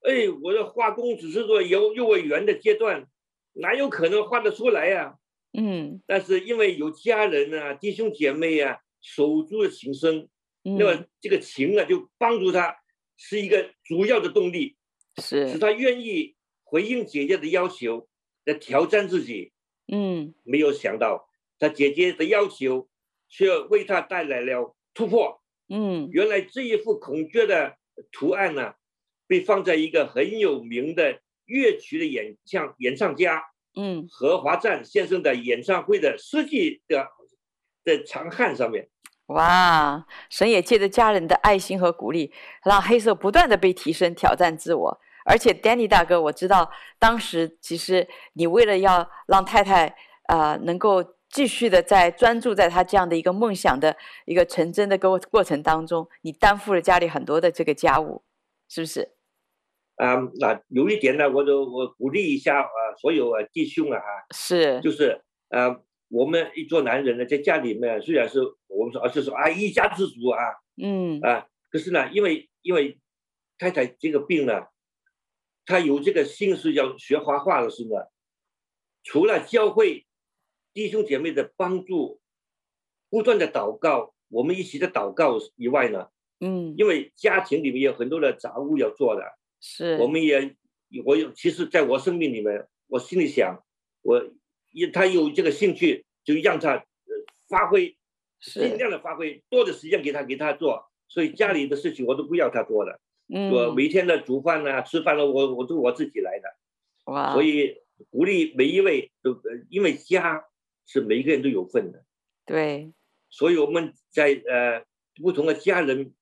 [0.02, 3.08] 哎，我的画工只是说幼幼儿园的阶段，
[3.52, 5.16] 哪有可能画得出来呀？
[5.52, 6.02] 嗯。
[6.06, 10.28] 但是因为有家人啊、弟兄姐妹啊手足的情深，
[10.62, 12.76] 那么这个情啊就帮助他。
[13.18, 14.76] 是一个主要的动力，
[15.22, 18.10] 是使他愿意回应姐姐的要求，
[18.44, 19.52] 来挑战自己。
[19.90, 21.26] 嗯，没有想到
[21.58, 22.90] 他姐姐的要求，
[23.30, 25.40] 却为他带来了突破。
[25.70, 27.78] 嗯，原来这一幅孔雀的
[28.12, 28.74] 图案呢，
[29.26, 33.42] 被放在一个很有名的乐曲的演唱演唱家，
[33.74, 37.08] 嗯，何华赞先生的演唱会的设计的
[37.84, 38.88] 的长汉上面。
[39.26, 40.06] 哇！
[40.30, 42.32] 神也借着家人的爱心和鼓励，
[42.64, 45.00] 让黑色不断的被提升、挑战自我。
[45.24, 49.88] 而且，Danny 大哥，我知道当时其实你为了要让太太
[50.26, 58.22] 啊、呃、能够继续的在专注在他这样的一个梦想的一个成真的过过程当中，你担负了家里很多的这个家务，
[58.68, 59.15] 是不是？
[59.96, 64.00] 啊，那有一点呢，我就我鼓励一下啊，所有啊弟兄啊，
[64.34, 65.80] 是，就是啊。
[66.08, 70.38] 我们一做男人呢，在家里面虽然是我们说啊，就是啊一家之主啊，
[70.80, 73.00] 嗯啊，可是呢，因为因为
[73.58, 74.66] 太太这个病呢，
[75.64, 78.06] 她有这个心思要学画画的时候呢，
[79.02, 80.06] 除了教会
[80.72, 82.20] 弟兄姐妹的帮助，
[83.10, 86.06] 不断的祷告，我们一起的祷告以外呢，
[86.38, 89.24] 嗯，因为家庭里面有很多的杂物要做的，
[89.60, 90.54] 是，我们也
[91.04, 93.64] 我有，其实在我生命里面，我心里想，
[94.02, 94.30] 我
[94.72, 96.84] 因他有这个兴趣，就让他
[97.48, 97.96] 发挥，
[98.40, 100.90] 尽量的发挥，多的时间给他给他做。
[101.08, 107.12] 所以家里的事情我都不要他做的，嗯，我每天的煮饭啊、吃饭啊，我我都我自己来的。
[107.12, 107.32] 哇！
[107.32, 107.76] 所以
[108.10, 109.40] 鼓励每一位都，
[109.70, 110.44] 因为家
[110.84, 112.04] 是每一个人都有份的。
[112.44, 112.92] 对。
[113.30, 114.84] 所以我们在呃
[115.22, 116.12] 不同的家人，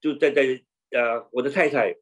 [0.00, 1.96] 就在在呃我的太太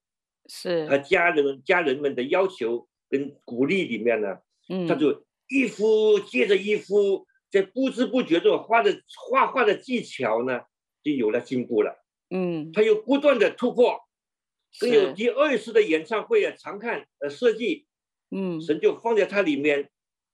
[0.50, 0.86] 是。
[0.86, 10.62] 和家人家人们的要求跟鼓励里面呢，嗯，他就一幅接着一幅，在不知不觉中画的画画的技巧呢
[11.04, 14.00] 就有了进步了，嗯，他又不断的突破，
[14.80, 17.86] 更有第二次的演唱会啊，常看呃设计，
[18.32, 19.88] 嗯，神就放在他里面，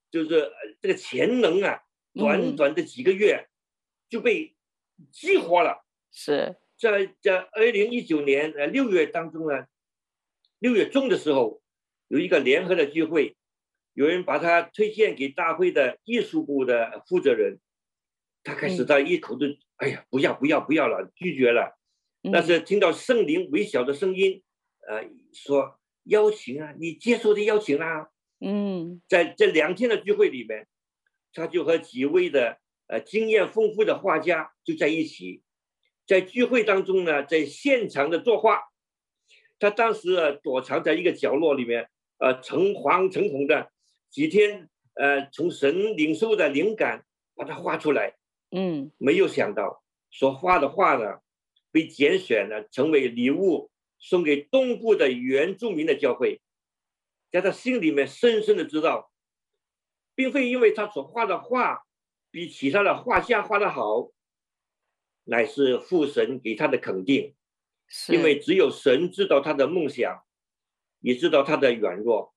[0.09, 0.51] 就是
[0.81, 1.81] 这个潜能啊，
[2.15, 3.35] 短短的几个月。
[3.35, 3.49] 嗯
[4.09, 4.55] 就被
[5.11, 5.85] 激活了。
[6.13, 6.55] 是。
[6.79, 9.65] 在在二零一九年呃六月当中呢，
[10.59, 11.61] 六月中的时候，
[12.07, 13.35] 有一个联合的聚会，
[13.93, 17.59] 有人把他推荐给大会的艺术部的负责人，
[18.43, 21.77] 他开始他一口都、嗯、哎呀不要不要不要了，拒绝了。
[22.31, 24.43] 但是听到圣灵微小的声音，
[24.87, 28.07] 呃说邀请啊，你接受的邀请啊。
[28.39, 30.67] 嗯，在这两天的聚会里面，
[31.33, 32.59] 他就和几位的。
[32.89, 35.43] 呃，经验丰富的画家就在一起，
[36.05, 38.61] 在聚会当中呢，在现场的作画。
[39.59, 43.71] 他当时呃躲藏在一个角落里面，呃，诚惶诚恐的
[44.09, 48.15] 几天，呃，从神领受的灵感把它画出来。
[48.51, 51.19] 嗯，没有想到所画的画呢，
[51.71, 56.41] 被拣选了，成为礼物送给东部的原住民的教会。
[57.31, 59.11] 在他心里面深深的知道，
[60.15, 61.83] 并非因为他所画的画。
[62.29, 64.11] 比其他的画家画的好，
[65.23, 67.33] 乃是父神给他的肯定，
[68.09, 70.23] 因为只有神知道他的梦想，
[70.99, 72.33] 也知道他的软弱，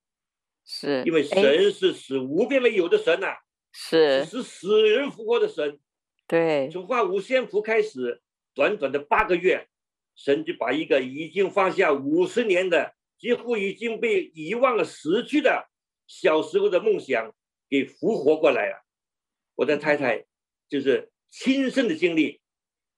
[0.65, 3.37] 是因为神是使无变为有的神呐、啊，
[3.73, 5.79] 是是死人复活的神。
[6.27, 8.23] 对，从画五线谱开始，
[8.55, 9.69] 短短的八个月，
[10.15, 15.69] 神就把一个已经放下五十年的、几乎已经被遗忘了、死去的
[16.07, 17.35] 小时候的梦想
[17.69, 18.85] 给复活过来了。
[19.57, 20.25] 我的太太
[20.69, 22.41] 就是亲身的经历，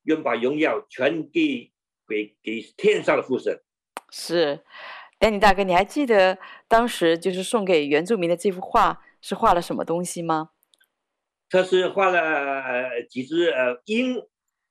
[0.03, 1.72] 愿把荣耀全给
[2.13, 3.63] 给给天上的父神。
[4.11, 4.61] 是，
[5.19, 10.51] 丹尼大哥，你还记得当时就是送给原住民的这幅画是画了什么东西吗？
[11.49, 14.23] 他是画了几只呃鹰，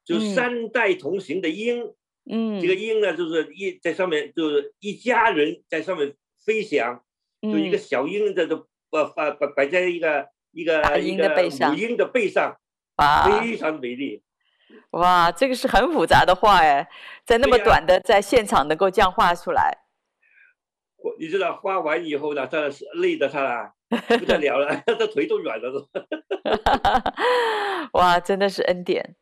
[0.06, 1.93] 就三代同行的鹰。
[2.30, 7.04] 嗯，这个鹰呢，就是一在上面，就是一家人在上面飞翔，
[7.41, 8.56] 嗯、就一个小鹰在这
[8.91, 10.30] 呃摆摆摆在一个。
[10.54, 12.60] 一个鹰的背上，母鹰的背上，
[12.97, 14.21] 非常美丽。
[14.91, 16.88] 哇，这个是很复杂的画哎，
[17.25, 19.77] 在那么短的在现场能够这样画出来。
[20.97, 25.88] 我你知道画完以后呢，他是累的他不得了了， 他腿都软了都。
[27.99, 29.15] 哇，真的是恩典。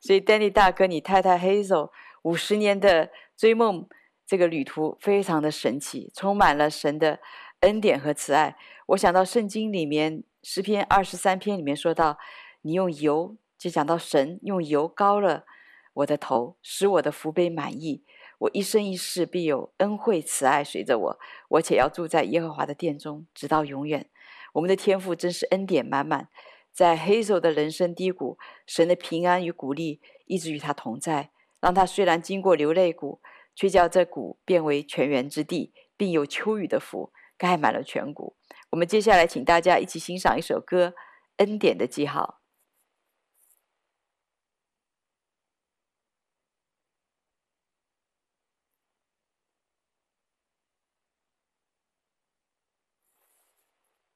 [0.00, 1.90] 所以，Danny 大哥，你太太 Hazel
[2.22, 3.86] 五十年的追梦
[4.26, 7.20] 这个旅途非常的神奇，充满了神的
[7.60, 8.56] 恩典和慈爱。
[8.86, 10.24] 我想到圣经里面。
[10.42, 12.16] 诗篇二十三篇里面说到，
[12.62, 15.44] 你用油，就讲到神用油膏了
[15.92, 18.02] 我的头，使我的福杯满溢。
[18.38, 21.18] 我一生一世必有恩惠慈爱随着我，
[21.50, 24.08] 我且要住在耶和华的殿中，直到永远。
[24.54, 26.30] 我们的天赋真是恩典满满，
[26.72, 33.20] 在黑手的人生低谷，神的平安与鼓励一直与他同在，让他虽然经过流泪谷，
[33.54, 38.36] 却叫这谷变为泉源之地，并有秋雨的福盖满了全谷。
[38.70, 40.86] 我们接下来请大家一起欣赏一首歌
[41.36, 42.38] 《恩典的记号》。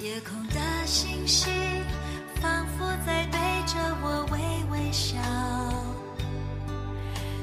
[0.00, 1.52] 夜空的星星
[2.40, 4.38] 仿佛在对着我微
[4.72, 5.18] 微笑，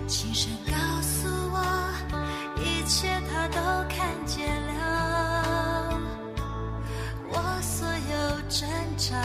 [0.07, 1.63] 轻声告诉我，
[2.59, 5.93] 一切他都看见了。
[7.29, 9.15] 我所有挣扎，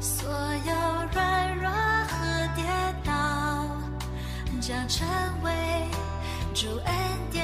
[0.00, 0.28] 所
[0.66, 0.74] 有
[1.12, 2.16] 软弱和
[2.56, 2.64] 跌
[3.04, 3.12] 倒，
[4.60, 5.06] 将成
[5.44, 5.86] 为
[6.52, 6.92] 主恩
[7.30, 7.41] 典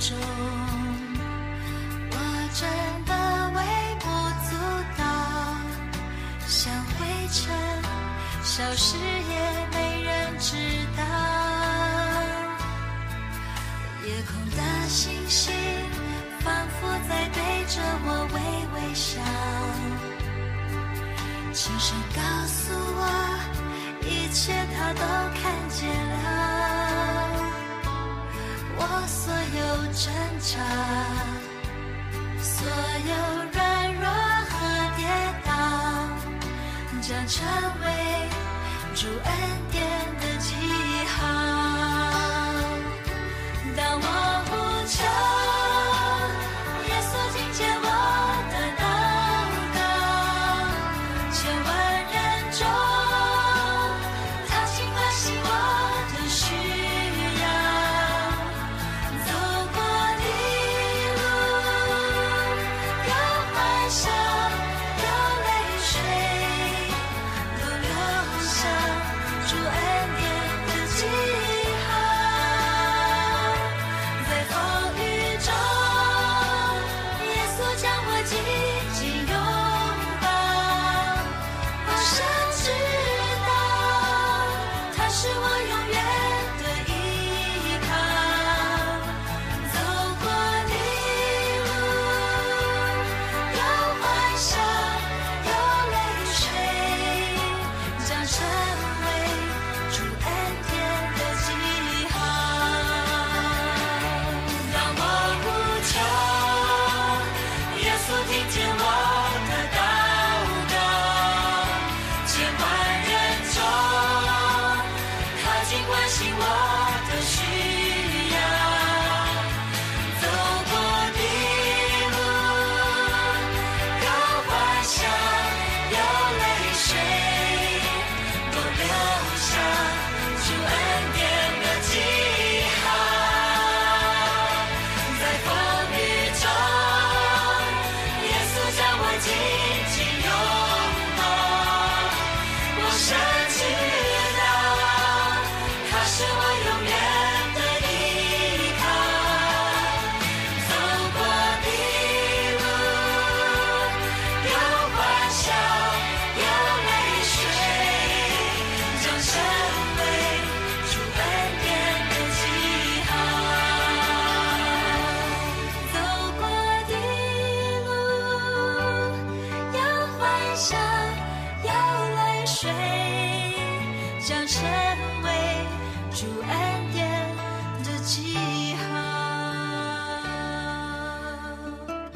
[0.00, 0.16] 中，
[2.10, 2.14] 我
[2.54, 2.64] 真
[3.04, 3.12] 的
[3.54, 3.60] 微
[3.98, 4.04] 不
[4.48, 4.50] 足
[4.96, 5.02] 道，
[6.46, 6.96] 像灰
[7.28, 7.38] 尘
[8.42, 9.32] 消失也
[9.74, 10.56] 没人知
[10.96, 11.02] 道，
[14.06, 15.52] 夜空的星星
[16.40, 17.76] 仿佛在对着
[18.06, 18.36] 我微
[18.72, 19.20] 微笑，
[21.52, 23.02] 轻声告诉我，
[24.00, 25.02] 一切他都
[25.42, 25.78] 看见
[26.24, 26.39] 了，
[28.92, 29.60] 我所有
[29.92, 30.02] 挣
[30.40, 30.50] 扎，
[32.42, 32.66] 所
[33.08, 33.12] 有
[33.52, 33.58] 软
[33.94, 34.04] 弱
[34.50, 34.52] 和
[34.96, 35.00] 跌
[35.46, 35.48] 倒，
[37.00, 37.38] 将成
[37.82, 37.86] 为。
[38.92, 39.30] 主恩
[39.70, 39.80] 典
[40.20, 40.48] 的记
[41.06, 41.18] 号，
[43.76, 44.04] 当我
[44.50, 44.50] 呼
[44.88, 45.29] 求。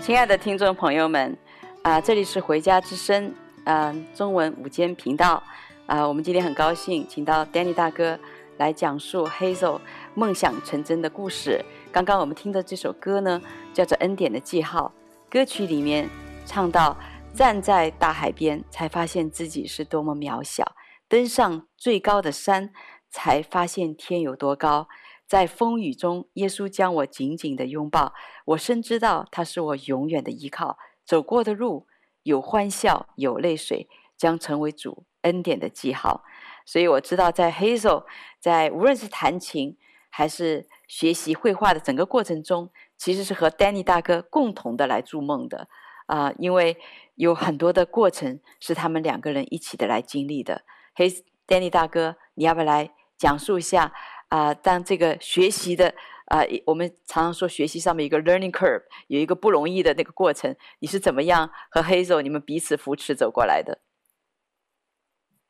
[0.04, 1.34] 亲爱的听众朋友们，
[1.80, 3.34] 啊、这里是回家之声，
[3.64, 5.42] 嗯、中文午间频道，
[5.86, 8.20] 啊、我们今天很高兴请到 Danny 大哥
[8.58, 9.80] 来讲述 Hazel
[10.12, 11.64] 梦想成真的故事。
[11.90, 13.40] 刚刚我们听的这首歌呢，
[13.72, 14.92] 叫做《恩典的记号》。
[15.32, 16.06] 歌曲里面
[16.44, 16.94] 唱到：
[17.32, 20.64] 站在大海边，才发现自己是多么渺小；
[21.08, 22.68] 登上最高的山，
[23.08, 24.86] 才发现天有多高。
[25.26, 28.12] 在风雨中，耶稣将我紧紧地拥抱。
[28.44, 30.78] 我深知道他是我永远的依靠。
[31.04, 31.86] 走过的路
[32.22, 36.24] 有欢笑，有泪水，将成为主恩典的记号。
[36.66, 38.04] 所以我知道，在 Hazel
[38.38, 39.76] 在无论是弹琴
[40.10, 45.68] 还是学习绘画的整个过程中，其实是和 Danny 大哥共同的来筑梦的
[46.06, 46.78] 啊、呃，因为
[47.16, 50.62] 有很多的过程是他们两个人一起的来经历的。
[50.94, 51.10] 嘿
[51.46, 53.92] ，Danny 大哥，你要不要来讲述一下？
[54.34, 60.56] 啊、呃，当这个学习的啊、呃，我们常常说学习上面一个 learning curve，有一个不容易的那个过程。
[60.80, 63.80] 你是怎么样和 Hazel 你们彼此扶持走过来的？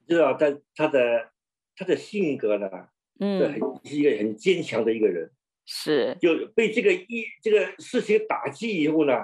[0.07, 1.31] 知道他他的
[1.75, 2.69] 他的性格呢，
[3.21, 3.59] 嗯，很
[3.91, 5.31] 是一个很坚强的一个人，
[5.65, 9.15] 是就被这个一这个事情打击以后呢，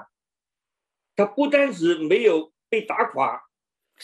[1.14, 3.42] 他不单是没有被打垮，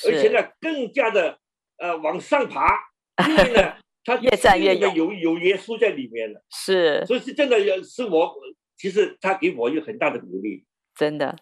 [0.06, 1.38] 而且呢更加的
[1.78, 2.90] 呃往上爬，
[3.26, 3.72] 因为呢
[4.06, 8.34] 他越战越勇，有有耶稣在里面了，是，所以是真的是我，
[8.76, 11.36] 其实他给我有很大的鼓励，真的，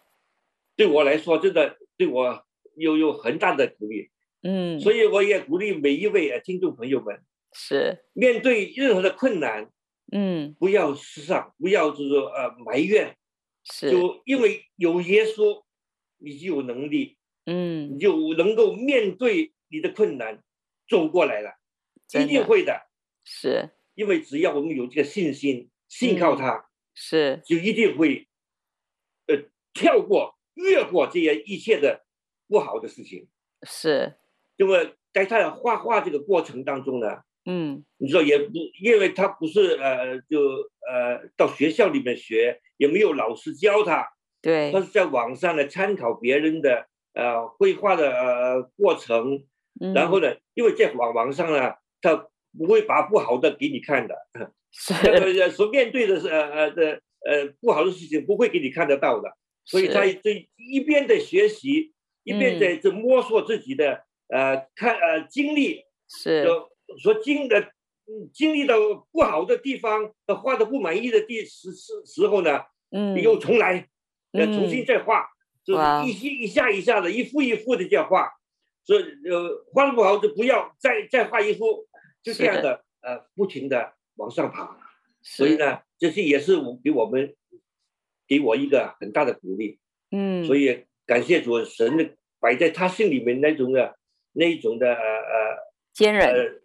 [0.75, 2.43] 对我来说真的对我
[2.75, 4.09] 有有很大的鼓励。
[4.41, 7.19] 嗯，所以我也鼓励每一位呃听众朋友们，
[7.53, 8.05] 是。
[8.13, 9.71] 面对任何的困难，
[10.11, 13.15] 嗯，不要失丧，不要就是说呃埋怨，
[13.63, 15.63] 是，就因为有耶稣，
[16.17, 20.43] 你就有能力，嗯，你就能够面对你的困难
[20.87, 21.55] 走过来了，
[22.13, 22.87] 一定会的，
[23.23, 28.27] 是，因为只要我们有这个信心，信靠他，嗯、是，就一定会，
[29.27, 32.05] 呃，跳过越过这些一切的
[32.47, 33.27] 不好的事情，
[33.63, 34.15] 是。
[34.57, 40.39] 因为在他的画画这个过程当中呢，嗯，你说也不，因为他不是呃，就
[40.87, 44.07] 呃到学校里面学，也没有老师教他，
[44.41, 49.43] 对，他是在网上呢参考别人的呃绘画的呃过程，
[49.81, 51.73] 嗯，然后呢，因为在网网上呢，
[52.05, 52.27] 他
[52.57, 54.15] 不会把不好的给你看的，
[54.71, 59.29] 是，所面对的是呃呃的呃不好的事情不会给你看得到的，
[59.65, 61.93] 所以他这一边在学习，
[62.23, 64.03] 一边在这摸索自己的。
[64.27, 66.47] 呃，看呃，经历是。
[67.01, 67.71] 所经的，
[68.33, 68.75] 经历到
[69.11, 73.87] 不好的地方，画的不满意的地时时时候呢，嗯，又重来，
[74.33, 75.27] 呃，重新再画，
[75.63, 78.31] 就是一些一下一下的，一幅一幅的这样画，
[78.83, 81.87] 所以呃，画的不好就不要再再画一幅，
[82.25, 84.77] 就这样的呃，不停的往上爬，
[85.21, 87.33] 所以呢，这些也是我给我们
[88.27, 89.79] 给我一个很大的鼓励，
[90.11, 93.95] 嗯，所以感谢主神的摆在他心里面那种的。
[94.37, 95.57] 那一种的呃呃
[95.93, 96.61] 坚韧，呃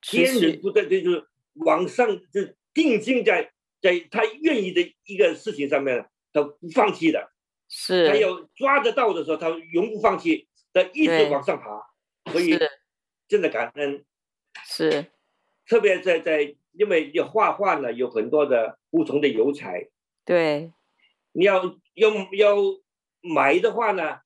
[0.00, 1.24] 坚韧不断，就是
[1.64, 2.40] 往上就
[2.74, 7.30] 定睛在在他愿意的一个事情上面，他不放弃的，
[7.68, 8.08] 是。
[8.08, 12.58] 他要抓得到的时候，他永不放弃，他一直往上爬，所以
[13.28, 14.04] 真的感恩，
[14.64, 15.06] 是
[15.66, 19.88] 特别在在因为要画画呢，有很多的不同的油彩，
[20.24, 20.72] 对，
[21.32, 21.62] 你要
[21.94, 22.56] 要要
[23.20, 24.20] 买的话呢，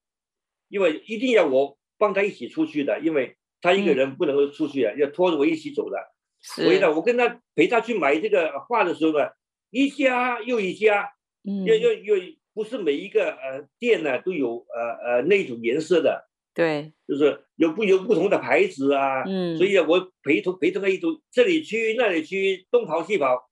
[0.68, 1.76] 因为一定要我。
[1.98, 5.96] 帮他一起出去的，因为他一个人不能够出去啊，嗯、要拖着我一起走的。
[6.42, 9.30] 所以呢，我跟他陪他去买这个画的时候呢，
[9.70, 23.48] 一家又一家，嗯，又又又不是每一个呃店呢都有呃呃那种颜色的，对，就是有不有不同的牌子啊，嗯，所以我陪同陪同他一组，这里去那里去东跑西跑，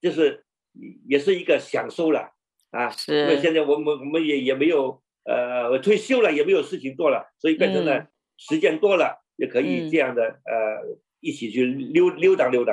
[0.00, 0.44] 就是
[1.06, 2.32] 也是一个享受了
[2.70, 2.88] 啊。
[2.90, 5.00] 是，因为现在我们我们也也没有。
[5.24, 8.06] 呃，我退休了也没有事情做了，所以变成了
[8.38, 12.72] 时间多了，嗯、也可以这样的呃一起去溜溜达溜达。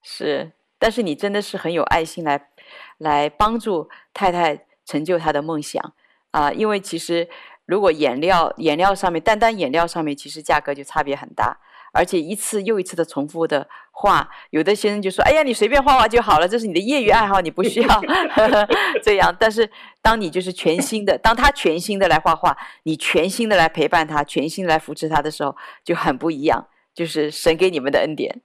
[0.00, 2.50] 是，但是你真的是很有爱心来
[2.98, 5.82] 来帮助太太成就她的梦想
[6.30, 6.54] 啊、呃！
[6.54, 7.28] 因为其实
[7.70, 11.56] 如果颜料颜料上面单单颜料上面，其实价格就差别很大。
[11.92, 18.00] 而且一次又一次的重复的画，有的先生就说：“哎呀，你随便画画就好了，这是你的业余爱好，你不需要
[19.02, 19.68] 这样。”但是
[20.02, 26.68] 当你就是全新的，当他全新的来画画，你全新的来陪伴他，全新的来扶持他的时候，就很不一样。
[26.92, 28.42] 就是神给你们的恩典。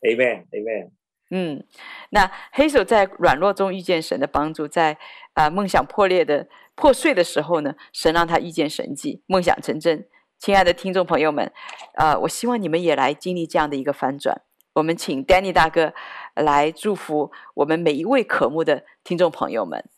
[0.00, 0.90] Amen，Amen。
[1.30, 1.64] 嗯，
[2.10, 4.92] 那 Hazel 在软弱中遇见神的帮助，在
[5.32, 10.06] 啊、呃、梦想破裂的破碎的时候呢，神让他遇见神迹，梦想成真。
[10.38, 11.50] 亲爱的听众朋友们，
[11.94, 14.42] 呃，我希望你们也来经历这样的一个翻转。
[14.74, 15.94] 我们请 Danny 大哥
[16.34, 19.88] 来祝福我们每一位渴慕的听众朋友们。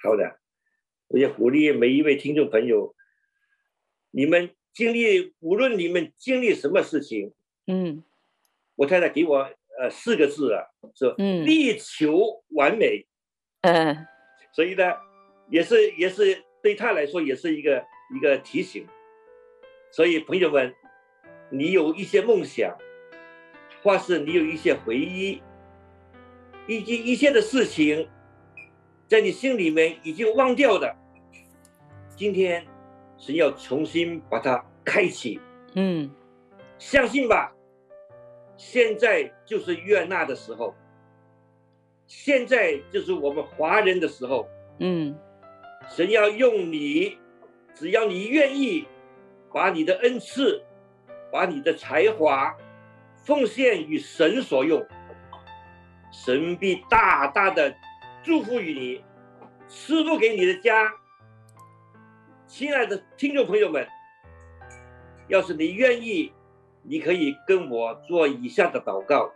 [0.00, 0.38] 好的，
[1.08, 2.94] 我也鼓励每一位听众朋友，
[4.12, 7.32] 你们经历，无论你们经历什么事情，
[7.66, 8.04] 嗯，
[8.76, 10.64] 我太太给我呃四个字啊，
[10.94, 13.06] 是嗯，力求完美，
[13.62, 14.06] 嗯，
[14.52, 14.92] 所以呢，
[15.48, 18.86] 也是也是对他来说也是一个一个提醒。
[19.90, 20.74] 所以，朋友们，
[21.48, 22.76] 你有一些梦想，
[23.82, 25.40] 或是你有一些回忆，
[26.66, 28.06] 以及一些的事情，
[29.06, 30.94] 在你心里面已经忘掉的，
[32.14, 32.66] 今天
[33.16, 35.40] 是要重新把它开启。
[35.74, 36.10] 嗯，
[36.78, 37.50] 相信吧，
[38.58, 40.74] 现在就是悦纳的时候，
[42.06, 44.46] 现在就是我们华人的时候。
[44.80, 45.18] 嗯，
[45.88, 47.16] 神要用你，
[47.74, 48.86] 只要你愿意。
[49.50, 50.62] 把你的恩赐，
[51.32, 52.54] 把你的才华
[53.24, 54.86] 奉献与神所用，
[56.12, 57.74] 神必大大的
[58.22, 59.02] 祝福于你，
[59.66, 60.92] 赐福给你的家。
[62.46, 63.88] 亲爱的听众朋友们，
[65.28, 66.30] 要是你愿意，
[66.88, 69.30] 你可以跟我做以下的祷告。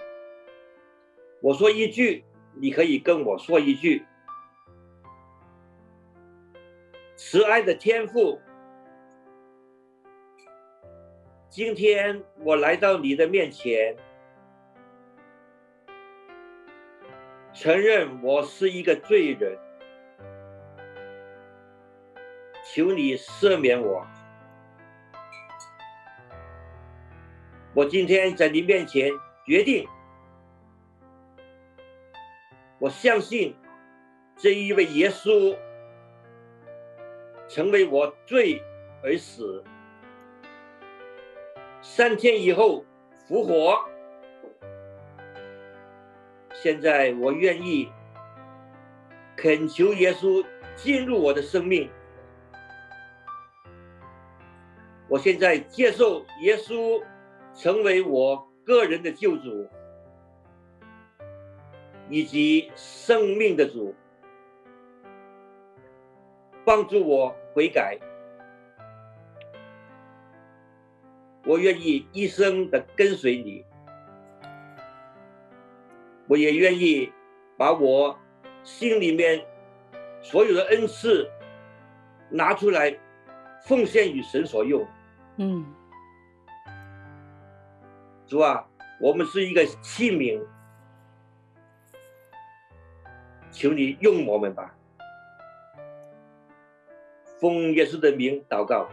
[1.42, 2.24] 我说一句，
[2.55, 4.07] 你可以跟我说一句。
[7.14, 8.40] 慈爱的天父，
[11.50, 13.94] 今天我来到你的面前，
[17.53, 19.59] 承认我是一个罪人，
[22.64, 24.07] 求你赦免我。
[27.74, 29.10] 我今天在你面前
[29.46, 29.88] 决定，
[32.78, 33.54] 我相信
[34.36, 35.56] 这一位耶稣。
[37.48, 38.62] 成为我罪
[39.02, 39.62] 而死，
[41.82, 42.82] 三天以后
[43.28, 43.78] 复活。
[46.54, 47.92] 现在我愿意
[49.36, 50.42] 恳求耶稣
[50.76, 51.90] 进入我的生命。
[55.06, 57.04] 我现在接受耶稣
[57.55, 59.68] 成为我个人的救主，
[62.09, 63.94] 以及生命的主，
[66.64, 67.34] 帮助我。
[67.55, 67.98] 悔改，
[71.44, 73.62] 我愿意一生的跟随你。
[76.28, 77.12] 我也愿意
[77.59, 78.18] 把我
[78.62, 79.44] 心里面
[80.22, 81.30] 所有的恩赐
[82.30, 82.98] 拿出来
[83.66, 84.82] 奉献与神所用。
[85.36, 85.66] 嗯，
[88.32, 88.66] 主啊，
[88.98, 90.42] 我们是一个器皿，
[93.50, 94.74] 求你用我们吧。
[97.38, 98.88] 奉耶稣的名祷告，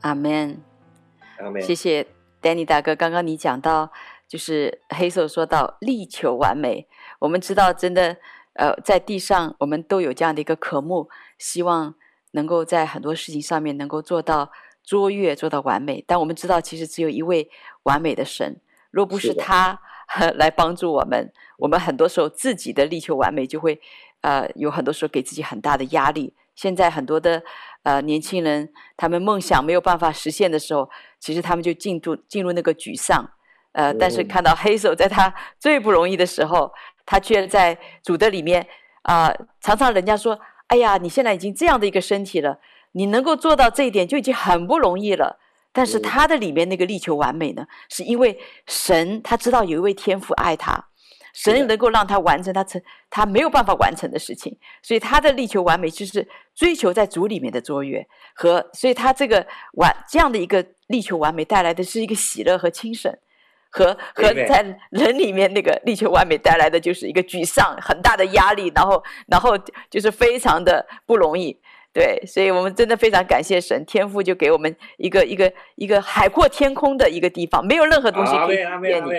[0.00, 0.58] 阿门，
[1.36, 1.60] 阿门。
[1.60, 2.06] 谢谢
[2.40, 2.96] Danny 大哥。
[2.96, 3.92] 刚刚你讲到，
[4.26, 6.88] 就是黑手说到力求完美。
[7.18, 8.16] 我们知道，真的，
[8.54, 11.94] 呃，在地上我们都有这样的一个渴慕，希望
[12.30, 14.50] 能够在很多事情上面能够做到
[14.82, 16.02] 卓越，做到完美。
[16.06, 17.50] 但我们知道，其实只有一位
[17.84, 18.60] 完美的神，
[18.90, 19.80] 若不是他
[20.18, 23.80] 是 来帮助我们，我们很多时候自己的力求完美，就会，
[24.22, 26.34] 呃，有很多时候给自己很大的压力。
[26.56, 27.42] 现在很多的
[27.84, 33.24] 呃年轻人，他们梦想没有办法实现的时候，其实他们就进入进入那个沮丧，
[33.72, 36.70] 呃，但是看到黑手在他 最不容易的时候，
[37.06, 38.66] 他却在主的里面
[39.02, 42.58] 啊、呃，常常人家说，哎呀，你现在已经这样的一个身体了，
[42.92, 45.38] 你能够做到这一点就已经很不容易了。
[45.72, 50.86] 但是他的里面那个力求完美呢，是因为神他知道有一位天父爱他。
[51.32, 58.04] 神能够让他完成他成他没有办法完成的事情，所以他的力求完美就是追求在主里面的卓越
[58.34, 63.16] 和，所以他这个完这样的一个力求完美带来的是一个喜乐和轻省，
[63.70, 69.56] 和和在人里面那个力求完美带来的就是一个沮丧很大的压力，然后然后
[69.88, 71.56] 就是非常的不容易。
[71.92, 79.10] 对，所以我们真的非常感谢神，天赋就给我们一个一个一个海阔天空的一个地方，没有任何东西可以局限你，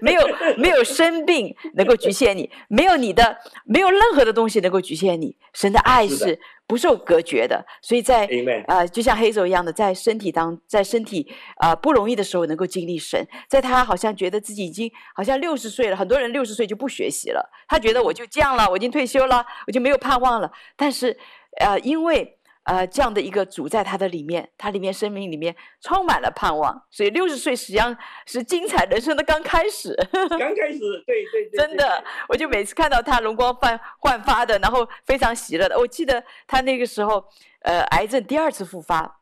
[0.00, 5.36] 没有没有生病能够局限你，没有你的没有任何的东西能够局限你。
[5.54, 8.28] 神的爱是不受隔绝的，的所以在
[8.68, 21.18] 呃，就像黑手一样的，在身体当在身体啊、呃、不容易的时候能够经历神，在他好像觉得自己已经好像六十岁了，很多人六十岁就不学习了，他觉得我就这样了，我已经退休了，我就没有盼望了，但是。
[21.60, 27.96] 呃，因为呃这样的一个主在他的里面，他里面生命里面充满了盼望，所以六十岁实际上
[28.26, 29.94] 是精彩人生的刚开始。
[30.12, 35.78] 刚 开始，对对对，对，真的，我就每次看到他容光焕焕发的，然后非常喜乐的。
[35.78, 37.24] 我记得他那个时候，
[37.62, 39.20] 呃，癌症第二次复发，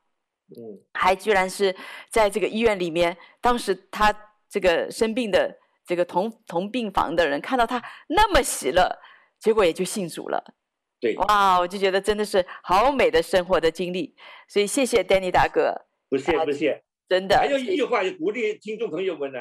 [0.57, 1.75] 嗯，还居然是
[2.11, 4.15] 在这个医院里面，当时他
[4.49, 8.99] 这个生病的这个同同病房的人看到他那么喜乐，
[9.39, 10.55] 结果也就信主了。
[11.01, 14.15] 对，哇，我就觉得真的是好美的生活的经历，
[14.47, 15.75] 所以谢谢 Danny 大哥，
[16.11, 17.39] 不谢不谢，真的。
[17.39, 19.39] 还有一句话也鼓励听众朋友们呢，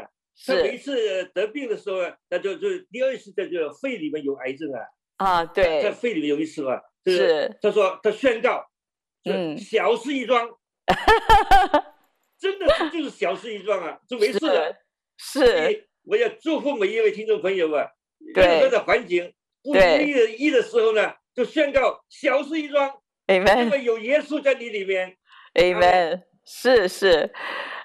[0.48, 1.98] 他每一次得病的时候，
[2.30, 4.80] 那就就第二次在这肺里面有癌症啊，
[5.18, 8.66] 啊对，在肺里面有一次啊，是他说他宣告，
[9.26, 10.50] 嗯，小事一桩，
[12.40, 14.74] 真的是就是小事一桩啊，就没事了，
[15.18, 17.86] 是，我要祝福每一位听众朋友啊，
[18.34, 21.16] 任何的环境不如意的意的时候呢。
[21.40, 22.92] 就宣告小事一桩
[23.28, 25.16] ，Amen，因为有耶稣在你里面
[25.54, 27.32] ，Amen，是是，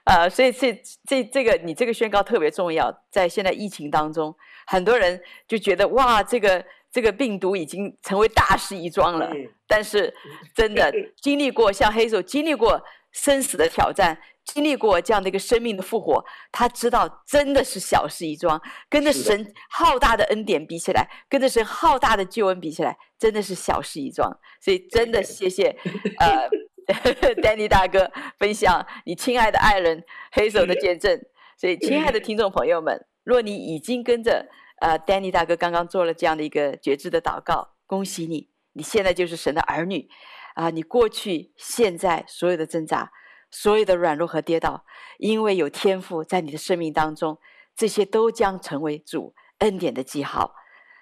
[0.02, 0.76] 啊、呃，所以这
[1.06, 4.34] 这这个你这个宣告特别重要，在现在疫情当中，
[4.66, 10.12] 很多人就觉得哇，这个这个病毒已经成为大事一桩了，嗯、但是
[10.52, 10.92] 真的
[11.22, 12.82] 经历过像黑手经历过
[13.12, 24.38] 生死的挑战，经历过这样的一个生命的复活，他知道真的是小事一桩，跟着神浩大的恩典比起来，跟着神浩大的救恩比起来，真的是小事一桩。
[24.60, 25.74] 所以真的谢谢
[26.18, 26.46] 呃，
[27.40, 30.04] Danny 大哥分享你亲爱的爱人
[30.34, 31.18] Hazel 的见证。
[31.56, 34.46] 所以亲爱的听众朋友们，若你已经跟着
[34.82, 40.10] 呃 Danny 大哥刚刚做了这样的一个觉知的祷告，恭喜你，你现在就是神的儿女
[40.54, 40.68] 啊！
[40.68, 43.10] 你过去、现在所有的挣扎。
[43.56, 44.84] 所有的软弱和跌倒，
[45.18, 47.38] 因为有天赋在你的生命当中，
[47.76, 50.56] 这些都将成为主恩典的记号。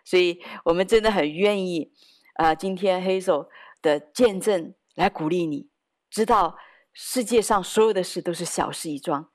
[0.05, 1.93] 所以，我们真的很愿意，
[2.35, 3.49] 啊、呃，今天 Hazel
[3.81, 5.69] 的见证来鼓励你，
[6.11, 6.57] 知道
[6.93, 9.31] 世界上所有的事都是小事一桩，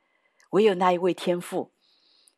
[0.51, 1.73] 唯有那一位天父，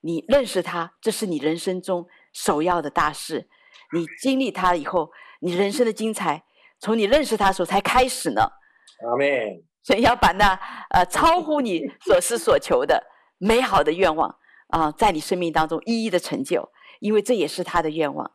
[0.01, 3.49] 你认识他，这是你人生中首要的大事。
[3.93, 6.43] 你经历他以后，你人生的精彩，
[6.79, 8.41] 从你认识他的时候才开始呢。
[8.41, 9.63] 阿妹。
[9.81, 10.53] 所以要把那
[10.89, 13.01] 呃超乎你所思所求的
[13.37, 14.29] 美好的愿望
[14.67, 18.31] 啊、呃，在你生命当中一一的成就，因为这也是他的愿望，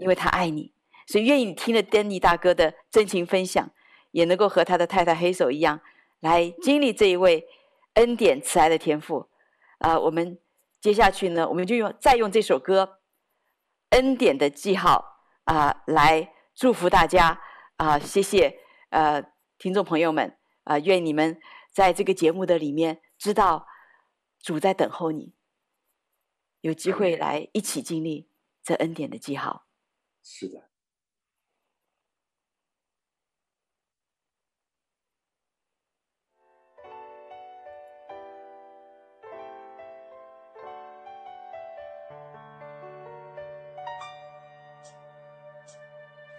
[0.00, 0.72] 因为他爱你，
[1.06, 3.70] 所以愿意听了 Danny 大哥的真情分享，
[4.10, 5.80] 也能够和他的太太黑手一样，
[6.20, 7.46] 来经历这一位
[7.94, 9.28] 恩典慈爱的天赋
[9.78, 10.38] 啊、我们
[10.80, 12.84] 接下去呢，我们就用再用这首歌
[13.96, 15.20] 《恩典的记号》
[15.52, 17.40] 啊、来祝福大家
[17.76, 19.22] 啊、谢谢呃
[19.58, 20.36] 听众朋友们。
[20.64, 21.38] 啊，愿你们
[21.72, 23.66] 在这个节目的里面知道
[24.40, 25.34] 主在等候你，
[26.62, 28.30] 有机会来一起经历
[28.62, 29.66] 这恩典的记号。
[30.22, 30.70] 是的。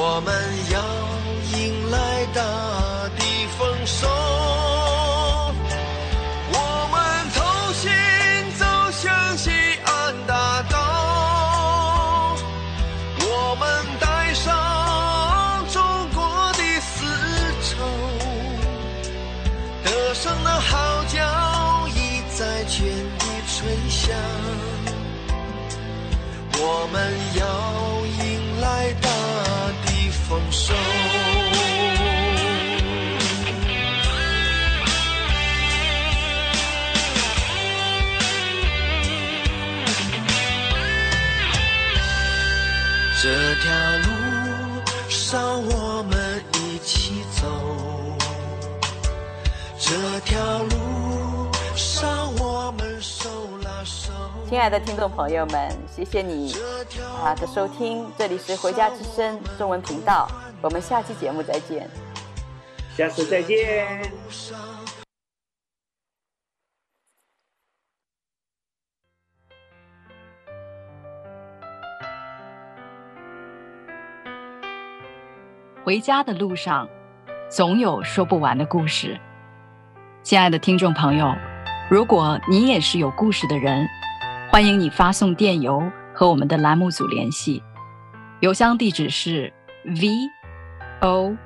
[0.00, 0.32] 我们
[0.70, 0.78] 要
[1.58, 2.40] 迎来大
[3.18, 4.06] 地丰收，
[6.52, 6.58] 我
[6.92, 6.96] 们
[7.34, 7.42] 同
[7.74, 7.90] 心
[8.56, 9.50] 走向西
[9.84, 12.36] 安大道，
[13.18, 13.66] 我们
[13.98, 15.82] 带上中
[16.14, 16.22] 国
[16.52, 17.04] 的丝
[17.64, 17.82] 绸，
[19.84, 22.86] 歌声的号角已在全
[23.18, 24.14] 地吹响，
[26.52, 26.96] 我们
[27.40, 27.87] 要。
[30.68, 30.76] 丰收。
[43.20, 43.72] 这条
[44.04, 44.08] 路
[45.08, 47.46] 上我们一起走，
[49.78, 53.28] 这条路上我们手
[53.64, 54.12] 拉手。
[54.48, 56.54] 亲爱的听众朋友们，谢谢你
[57.22, 60.28] 啊的收听，这里是回家之声中文频道，
[60.60, 61.88] 我们下期节目再见，
[62.96, 64.10] 下次再见。
[75.84, 76.88] 回家的路上，
[77.48, 79.18] 总有说不完的故事。
[80.24, 81.32] 亲爱的听众朋友，
[81.88, 83.88] 如果你也是有故事的人，
[84.50, 85.80] 欢迎你发送电邮
[86.12, 87.62] 和我们的栏目组联系，
[88.40, 89.50] 邮箱地址是
[89.84, 90.28] v
[91.00, 91.36] o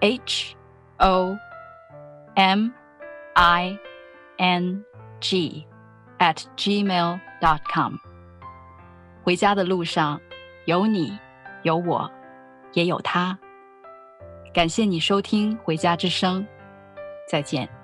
[0.00, 0.56] h
[0.98, 1.36] o
[2.34, 2.70] m
[3.34, 3.78] i
[4.38, 4.84] n
[5.20, 5.66] g
[6.18, 7.94] at gmail dot com。
[9.22, 10.20] 回家的路上，
[10.64, 11.18] 有你，
[11.62, 12.10] 有我，
[12.72, 13.38] 也有他。
[14.52, 16.42] 感谢你收听《回家之声》，
[17.28, 17.79] 再见。